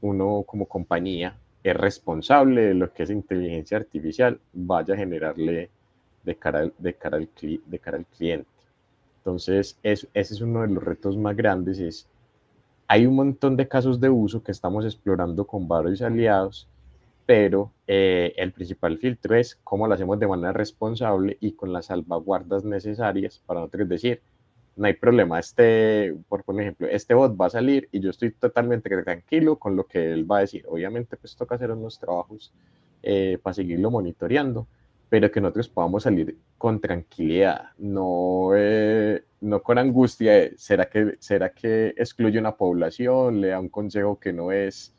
[0.00, 5.68] uno como compañía es responsable de lo que esa inteligencia artificial vaya a generarle
[6.24, 8.48] de cara al, de cara al, de cara al cliente.
[9.18, 12.08] Entonces, ese es uno de los retos más grandes, es
[12.88, 16.66] hay un montón de casos de uso que estamos explorando con varios aliados
[17.30, 21.86] pero eh, el principal filtro es cómo lo hacemos de manera responsable y con las
[21.86, 24.20] salvaguardas necesarias para nosotros decir,
[24.74, 28.90] no hay problema, este, por, ejemplo, este bot va a salir y yo estoy totalmente
[29.04, 30.64] tranquilo con lo que él va a decir.
[30.66, 32.52] Obviamente, pues toca hacer unos trabajos
[33.00, 34.66] eh, para seguirlo monitoreando,
[35.08, 40.50] pero que nosotros podamos salir con tranquilidad, no, eh, no con angustia.
[40.56, 43.40] ¿será, que, ¿Será que excluye una población?
[43.40, 44.92] ¿Le da un consejo que no es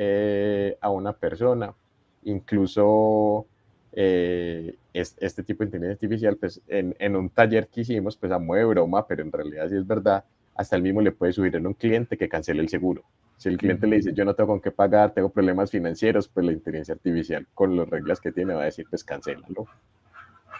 [0.00, 1.74] eh, a una persona.
[2.22, 3.46] Incluso
[3.92, 8.38] eh, este tipo de inteligencia artificial, pues en, en, un taller que hicimos, pues a
[8.38, 10.24] modo de broma, pero en realidad sí es verdad,
[10.54, 13.02] hasta el mismo le puede subir en un cliente que cancele el seguro.
[13.38, 16.46] Si el cliente le dice, yo no tengo con qué pagar, tengo problemas financieros, pues
[16.46, 19.66] la inteligencia artificial, con las reglas que tiene, va a decir, pues cancélalo.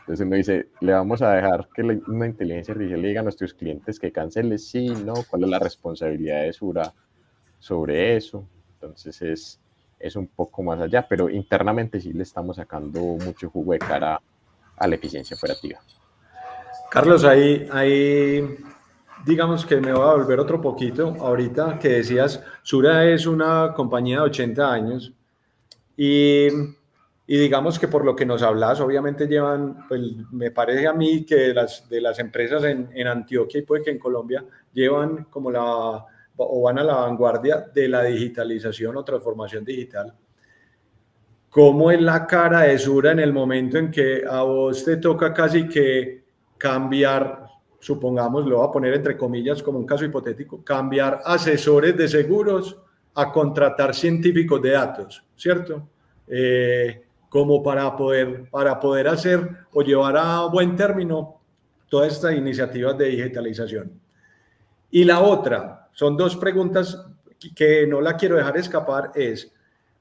[0.01, 3.55] Entonces uno dice, le vamos a dejar que una inteligencia artificial le diga a nuestros
[3.55, 6.93] clientes que cancele, sí, no, cuál es la responsabilidad de Sura
[7.61, 8.49] sobre eso.
[8.81, 9.61] Entonces es,
[9.99, 14.21] es un poco más allá, pero internamente sí le estamos sacando mucho jugo de cara
[14.77, 15.81] a la eficiencia operativa.
[16.91, 18.57] Carlos, ahí, ahí
[19.27, 21.17] digamos que me voy a volver otro poquito.
[21.19, 25.13] Ahorita que decías, Sura es una compañía de 80 años
[25.97, 26.47] y,
[27.27, 30.01] y, digamos que por lo que nos hablas, obviamente llevan, pues
[30.31, 33.91] me parece a mí que las, de las empresas en, en Antioquia y puede que
[33.91, 36.05] en Colombia llevan como la
[36.39, 40.15] o van a la vanguardia de la digitalización o transformación digital.
[41.51, 45.33] ¿Cómo es la cara de Sura en el momento en que a vos te toca
[45.33, 46.25] casi que
[46.57, 47.47] cambiar,
[47.81, 52.79] supongamos, lo voy a poner entre comillas como un caso hipotético, cambiar asesores de seguros
[53.15, 55.89] a contratar científicos de datos, ¿cierto?
[56.27, 61.41] Eh, como para poder, para poder hacer o llevar a buen término
[61.89, 64.08] todas estas iniciativas de digitalización.
[64.91, 67.05] Y la otra, son dos preguntas
[67.55, 69.13] que no la quiero dejar escapar.
[69.15, 69.53] Es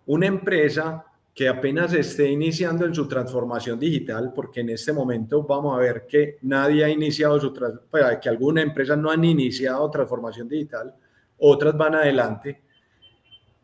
[0.05, 1.03] una empresa
[1.37, 6.07] que apenas esté iniciando en su transformación digital, porque en este momento vamos a ver
[6.07, 10.95] que nadie ha iniciado su, pues, que algunas empresas no han iniciado transformación digital,
[11.37, 12.63] otras van adelante.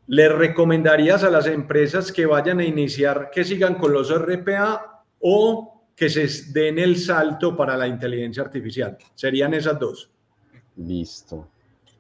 [0.06, 5.88] ¿Le recomendarías a las empresas que vayan a iniciar, que sigan con los RPA o
[5.96, 8.98] que se den el salto para la inteligencia artificial?
[9.16, 10.13] Serían esas dos.
[10.78, 11.48] Listo.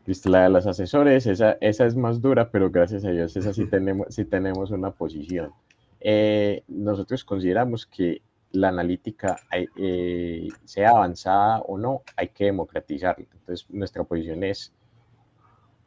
[0.05, 3.53] Listo, la de los asesores, esa, esa es más dura, pero gracias a Dios, esa
[3.53, 5.51] sí tenemos, sí tenemos una posición.
[5.99, 8.21] Eh, nosotros consideramos que
[8.51, 13.25] la analítica, eh, sea avanzada o no, hay que democratizarla.
[13.31, 14.73] Entonces, nuestra posición es,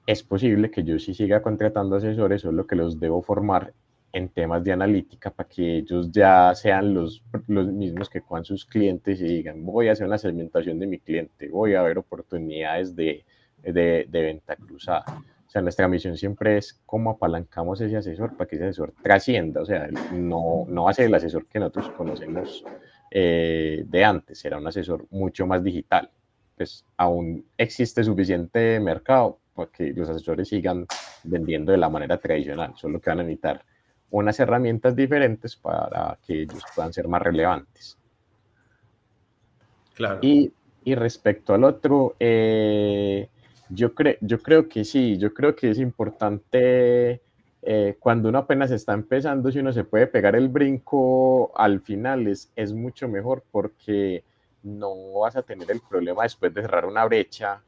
[0.07, 3.72] es posible que yo sí siga contratando asesores, solo que los debo formar
[4.12, 8.64] en temas de analítica para que ellos ya sean los, los mismos que con sus
[8.64, 12.96] clientes y digan, voy a hacer una segmentación de mi cliente, voy a ver oportunidades
[12.96, 13.24] de
[13.72, 15.04] de, venta cruzada.
[15.46, 19.62] O sea, nuestra misión siempre es cómo apalancamos ese asesor para que ese asesor trascienda.
[19.62, 22.64] O sea, no, no va a ser el asesor que nosotros conocemos
[23.11, 26.11] eh, de antes, será un asesor mucho más digital.
[26.57, 30.86] Pues aún existe suficiente mercado para que los asesores sigan
[31.22, 33.64] vendiendo de la manera tradicional, solo que van a necesitar
[34.11, 37.98] unas herramientas diferentes para que ellos puedan ser más relevantes.
[39.94, 40.18] Claro.
[40.22, 40.52] Y,
[40.84, 43.28] y respecto al otro, eh,
[43.70, 43.90] yo,
[44.20, 47.20] yo creo que sí, yo creo que es importante
[47.62, 52.28] eh, cuando uno apenas está empezando, si uno se puede pegar el brinco al final,
[52.28, 54.22] es, es mucho mejor porque
[54.62, 57.61] no vas a tener el problema después de cerrar una brecha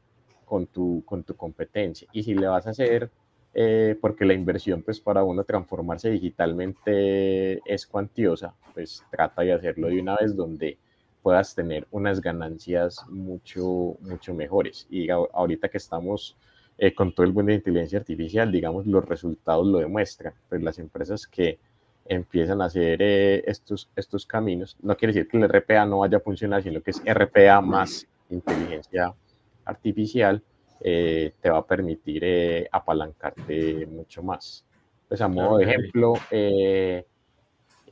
[0.45, 2.07] con tu, con tu competencia.
[2.13, 3.11] Y si le vas a hacer,
[3.53, 9.87] eh, porque la inversión pues para uno transformarse digitalmente es cuantiosa, pues trata de hacerlo
[9.87, 10.77] de una vez donde
[11.21, 14.87] puedas tener unas ganancias mucho, mucho mejores.
[14.89, 16.37] Y ahorita que estamos
[16.77, 20.33] eh, con todo el boom de inteligencia artificial, digamos, los resultados lo demuestran.
[20.47, 21.59] Pues las empresas que
[22.05, 26.17] empiezan a hacer eh, estos, estos caminos, no quiere decir que el RPA no vaya
[26.17, 29.13] a funcionar, sino que es RPA más inteligencia
[29.65, 30.41] artificial
[30.81, 34.65] eh, te va a permitir eh, apalancarte mucho más.
[35.07, 37.05] Pues a modo de ejemplo, eh,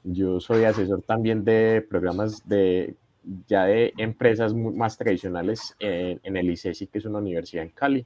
[0.04, 2.96] yo soy asesor también de programas de
[3.48, 8.06] ya de empresas más tradicionales en, el ICESI, que es una universidad en Cali.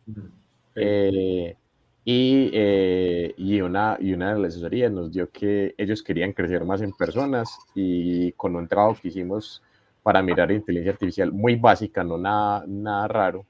[2.03, 2.51] y,
[3.37, 6.93] y, una, y una de las asesorías nos dio que ellos querían crecer más en
[6.93, 9.61] personas y con un trabajo que hicimos
[10.01, 13.45] para mirar inteligencia artificial muy básica, no nada, nada raro,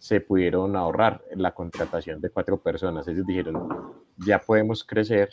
[0.00, 3.06] se pudieron ahorrar la contratación de cuatro personas.
[3.06, 3.68] Ellos dijeron,
[4.16, 5.28] ya podemos crecer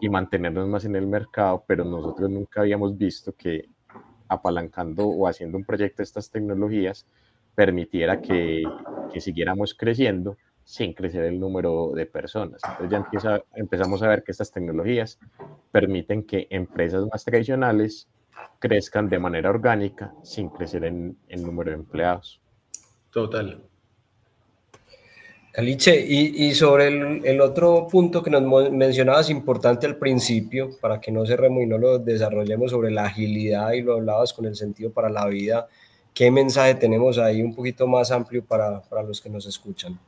[0.00, 3.68] y mantenernos más en el mercado, pero nosotros nunca habíamos visto que
[4.26, 7.06] apalancando o haciendo un proyecto de estas tecnologías
[7.54, 8.64] permitiera que,
[9.12, 12.60] que siguiéramos creciendo sin crecer el número de personas.
[12.64, 15.20] Entonces ya empieza, empezamos a ver que estas tecnologías
[15.70, 18.08] permiten que empresas más tradicionales
[18.58, 22.40] crezcan de manera orgánica sin crecer en, el número de empleados.
[23.12, 23.62] Total.
[25.52, 31.26] Caliche, y, sobre el, otro punto que nos mencionabas importante al principio, para que no
[31.26, 35.10] cerremos y no lo desarrollemos sobre la agilidad y lo hablabas con el sentido para
[35.10, 35.68] la vida,
[36.14, 39.98] ¿qué mensaje tenemos ahí un poquito más amplio para, para los que nos escuchan?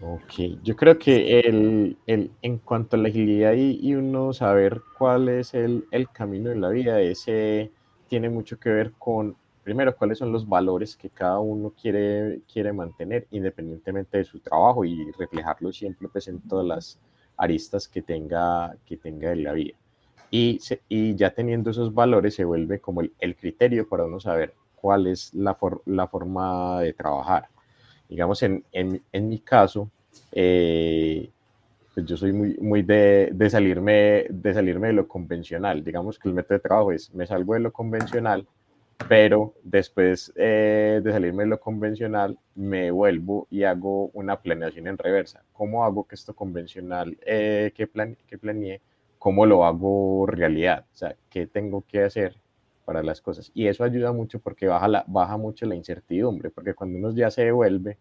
[0.00, 4.80] Ok, yo creo que el, el, en cuanto a la agilidad y, y uno saber
[4.96, 7.70] cuál es el, el, camino de la vida, ese
[8.08, 12.72] tiene mucho que ver con, primero, cuáles son los valores que cada uno quiere, quiere
[12.72, 16.98] mantener independientemente de su trabajo y reflejarlo siempre pues, en todas las
[17.36, 19.76] aristas que tenga, que tenga en la vida.
[20.30, 20.58] Y,
[20.88, 25.06] y ya teniendo esos valores se vuelve como el, el criterio para uno saber cuál
[25.06, 27.48] es la, for, la forma de trabajar
[28.12, 29.90] digamos, en, en, en mi caso,
[30.32, 31.30] eh,
[31.94, 35.82] pues yo soy muy, muy de, de, salirme, de salirme de lo convencional.
[35.82, 38.46] Digamos que el método de trabajo es, me salgo de lo convencional,
[39.08, 44.98] pero después eh, de salirme de lo convencional, me vuelvo y hago una planeación en
[44.98, 45.44] reversa.
[45.52, 48.80] ¿Cómo hago que esto convencional eh, que, plan, que planeé,
[49.18, 50.86] cómo lo hago realidad?
[50.92, 52.42] O sea, ¿qué tengo que hacer
[52.84, 53.50] para las cosas.
[53.54, 57.30] Y eso ayuda mucho porque baja, la, baja mucho la incertidumbre, porque cuando uno ya
[57.30, 57.98] se devuelve,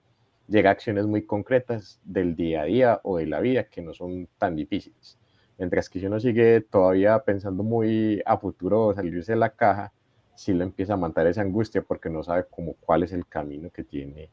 [0.47, 3.93] llega a acciones muy concretas del día a día o de la vida que no
[3.93, 5.18] son tan difíciles.
[5.58, 9.93] Mientras que si uno sigue todavía pensando muy a futuro salirse de la caja,
[10.41, 13.69] sí le empieza a matar esa angustia porque no sabe cómo cuál es el camino
[13.69, 14.29] que tiene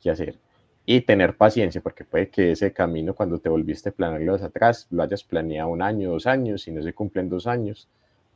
[0.00, 0.38] que hacer.
[0.86, 5.02] Y tener paciencia, porque puede que ese camino, cuando te volviste a planearlo atrás, lo
[5.02, 7.88] hayas planeado un año, dos años, y no se cumplen dos años,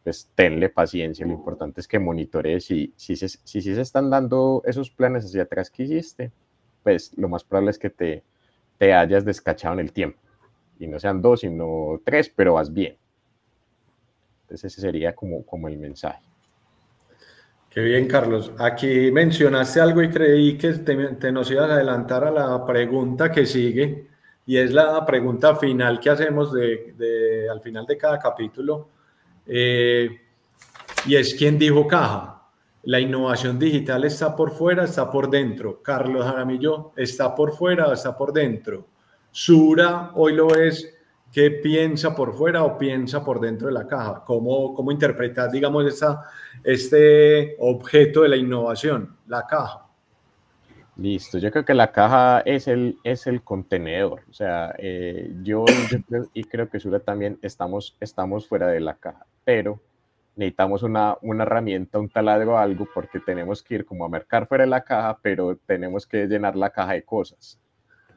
[0.04, 1.26] pues tenle paciencia.
[1.26, 5.44] Lo importante es que monitorees si, si, si, si se están dando esos planes hacia
[5.44, 6.30] atrás que hiciste,
[6.84, 8.22] pues lo más probable es que te,
[8.78, 10.18] te hayas descachado en el tiempo.
[10.78, 12.96] Y no sean dos, sino tres, pero vas bien.
[14.42, 16.26] Entonces ese sería como, como el mensaje.
[17.77, 18.53] Qué bien, Carlos.
[18.59, 23.31] Aquí mencionaste algo y creí que te, te, nos ibas a adelantar a la pregunta
[23.31, 24.07] que sigue,
[24.47, 28.89] y es la pregunta final que hacemos de, al final de cada capítulo,
[29.47, 30.09] eh,
[31.05, 32.49] y es quien dijo caja.
[32.85, 35.83] La innovación digital está por fuera, está por dentro.
[35.83, 38.87] Carlos Jaramillo está por fuera, está por dentro.
[39.31, 40.95] Sura, hoy lo es,
[41.37, 44.24] ¿qué piensa por fuera o piensa por dentro de la caja?
[44.24, 46.22] ¿Cómo, cómo interpretar, digamos, esa,
[46.64, 49.87] este objeto de la innovación, la caja?
[50.97, 54.22] Listo, yo creo que la caja es el, es el contenedor.
[54.30, 58.80] O sea, eh, yo, yo creo, y creo que Sura también estamos, estamos fuera de
[58.80, 59.78] la caja pero
[60.37, 64.49] necesitamos una, una herramienta, un taladro o algo, porque tenemos que ir como a mercar
[64.49, 67.61] fuera de la caja, pero tenemos que llenar la caja de cosas,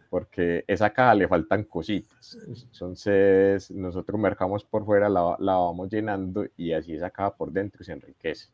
[0.09, 2.37] porque esa caja le faltan cositas.
[2.47, 7.83] Entonces, nosotros mercamos por fuera, la, la vamos llenando y así esa caja por dentro
[7.83, 8.47] se enriquece.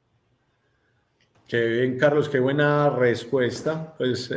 [1.47, 3.93] Qué bien, Carlos, qué buena respuesta.
[3.97, 4.33] Pues,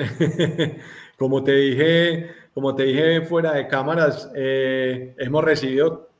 [1.19, 6.11] como te dije, como te dije fuera de cámaras, eh, hemos recibido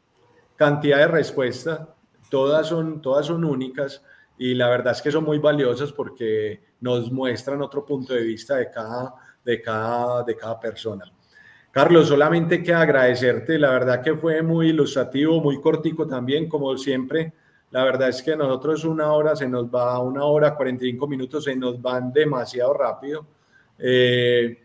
[0.57, 1.81] cantidad de respuestas
[2.29, 4.03] todas son, todas son únicas
[4.37, 8.57] y la verdad es que son muy valiosas porque nos muestran otro punto de vista
[8.57, 9.15] de cada,
[9.49, 11.11] de cada, de cada persona.
[11.71, 17.33] Carlos, solamente que agradecerte, la verdad que fue muy ilustrativo, muy cortico también, como siempre.
[17.71, 21.57] La verdad es que nosotros una hora se nos va, una hora, 45 minutos se
[21.57, 23.27] nos van demasiado rápido.
[23.79, 24.59] Eh,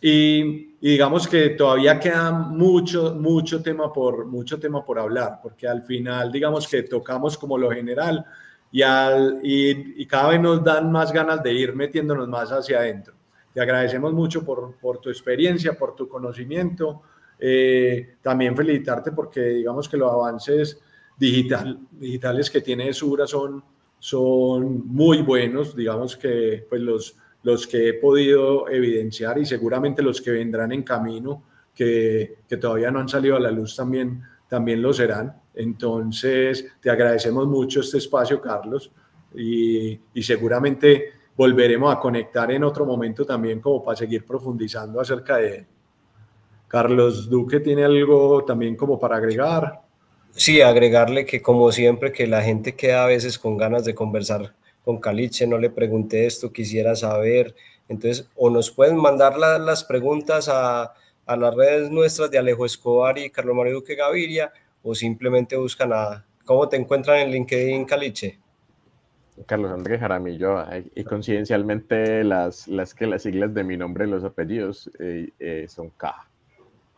[0.00, 5.82] y, digamos que todavía queda mucho, mucho tema, por, mucho tema por hablar, porque al
[5.82, 8.24] final digamos que tocamos como lo general
[8.70, 12.78] y, al, y, y cada vez nos dan más ganas de ir metiéndonos más hacia
[12.78, 13.19] adentro.
[13.52, 17.02] Te agradecemos mucho por, por tu experiencia, por tu conocimiento.
[17.38, 20.80] Eh, también felicitarte porque digamos que los avances
[21.18, 23.62] digital, digitales que tiene Sura son,
[23.98, 25.74] son muy buenos.
[25.74, 30.82] Digamos que pues los los que he podido evidenciar y seguramente los que vendrán en
[30.82, 31.42] camino,
[31.74, 35.40] que, que todavía no han salido a la luz también, también lo serán.
[35.54, 38.92] Entonces, te agradecemos mucho este espacio, Carlos,
[39.34, 45.38] y, y seguramente volveremos a conectar en otro momento también como para seguir profundizando acerca
[45.38, 45.64] de
[46.68, 49.80] Carlos Duque tiene algo también como para agregar.
[50.32, 54.54] Sí, agregarle que como siempre que la gente queda a veces con ganas de conversar
[54.84, 57.54] con Caliche, no le pregunté esto, quisiera saber.
[57.88, 60.92] Entonces, o nos pueden mandar las preguntas a,
[61.24, 65.90] a, las redes nuestras de Alejo Escobar y Carlos Mario Duque Gaviria, o simplemente buscan
[65.94, 68.38] a cómo te encuentran en LinkedIn, Caliche.
[69.46, 70.64] Carlos Andrés Jaramillo,
[70.94, 75.66] y coincidencialmente las, las que las siglas de mi nombre y los apellidos eh, eh,
[75.68, 76.14] son K.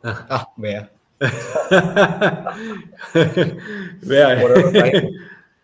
[0.05, 0.91] Ah, vea.
[4.03, 4.41] vea.
[4.41, 5.13] Por eso, lo trajimos.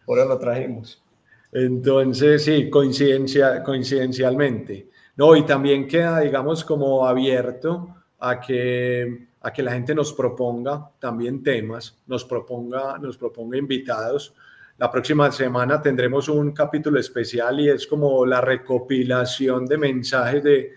[0.04, 1.02] Por eso lo trajimos.
[1.52, 4.88] Entonces, sí, coincidencia, coincidencialmente.
[5.16, 10.90] No, y también queda, digamos, como abierto a que, a que la gente nos proponga
[10.98, 14.34] también temas, nos proponga, nos proponga invitados.
[14.78, 20.72] La próxima semana tendremos un capítulo especial y es como la recopilación de mensajes de,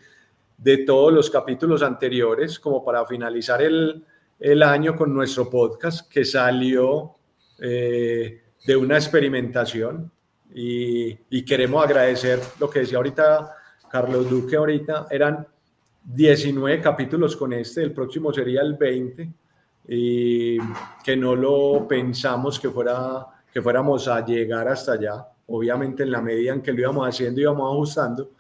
[0.58, 4.04] de todos los capítulos anteriores, como para finalizar el,
[4.40, 7.14] el año con nuestro podcast que salió
[7.60, 10.12] eh, de una experimentación.
[10.52, 13.54] Y, y, queremos agradecer lo que decía ahorita
[13.88, 15.48] Carlos Duque, ahorita eran
[16.04, 19.32] 19 capítulos con este, el próximo sería el 20
[19.88, 20.58] y
[21.04, 26.22] que no lo pensamos que, fuera, que fuéramos a llegar hasta allá, obviamente en la
[26.22, 28.32] medida en que lo íbamos haciendo íbamos ajustando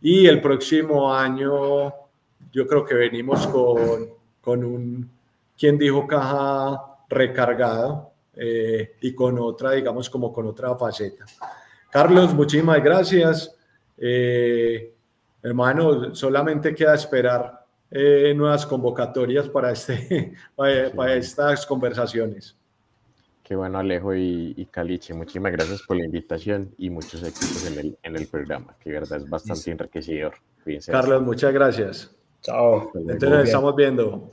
[0.00, 1.92] y el próximo año
[2.52, 4.08] yo creo que venimos con,
[4.40, 5.10] con un,
[5.58, 8.10] ¿quién dijo caja recargado?
[8.34, 11.26] Eh, y con otra, digamos, como con otra faceta.
[11.90, 13.54] Carlos, muchísimas gracias.
[13.98, 14.94] Eh,
[15.42, 22.56] hermano, solamente queda esperar eh, nuevas convocatorias para, este, para, para, estas conversaciones.
[23.50, 25.12] Qué bueno, Alejo y, y, Caliche.
[25.12, 29.18] Muchísimas gracias por la invitación y muchos éxitos en el, en el programa, que verdad
[29.18, 30.34] es bastante enriquecedor.
[30.86, 32.14] Carlos, muchas gracias.
[32.42, 32.92] Chao.
[32.94, 34.30] Entonces, nos estamos viendo.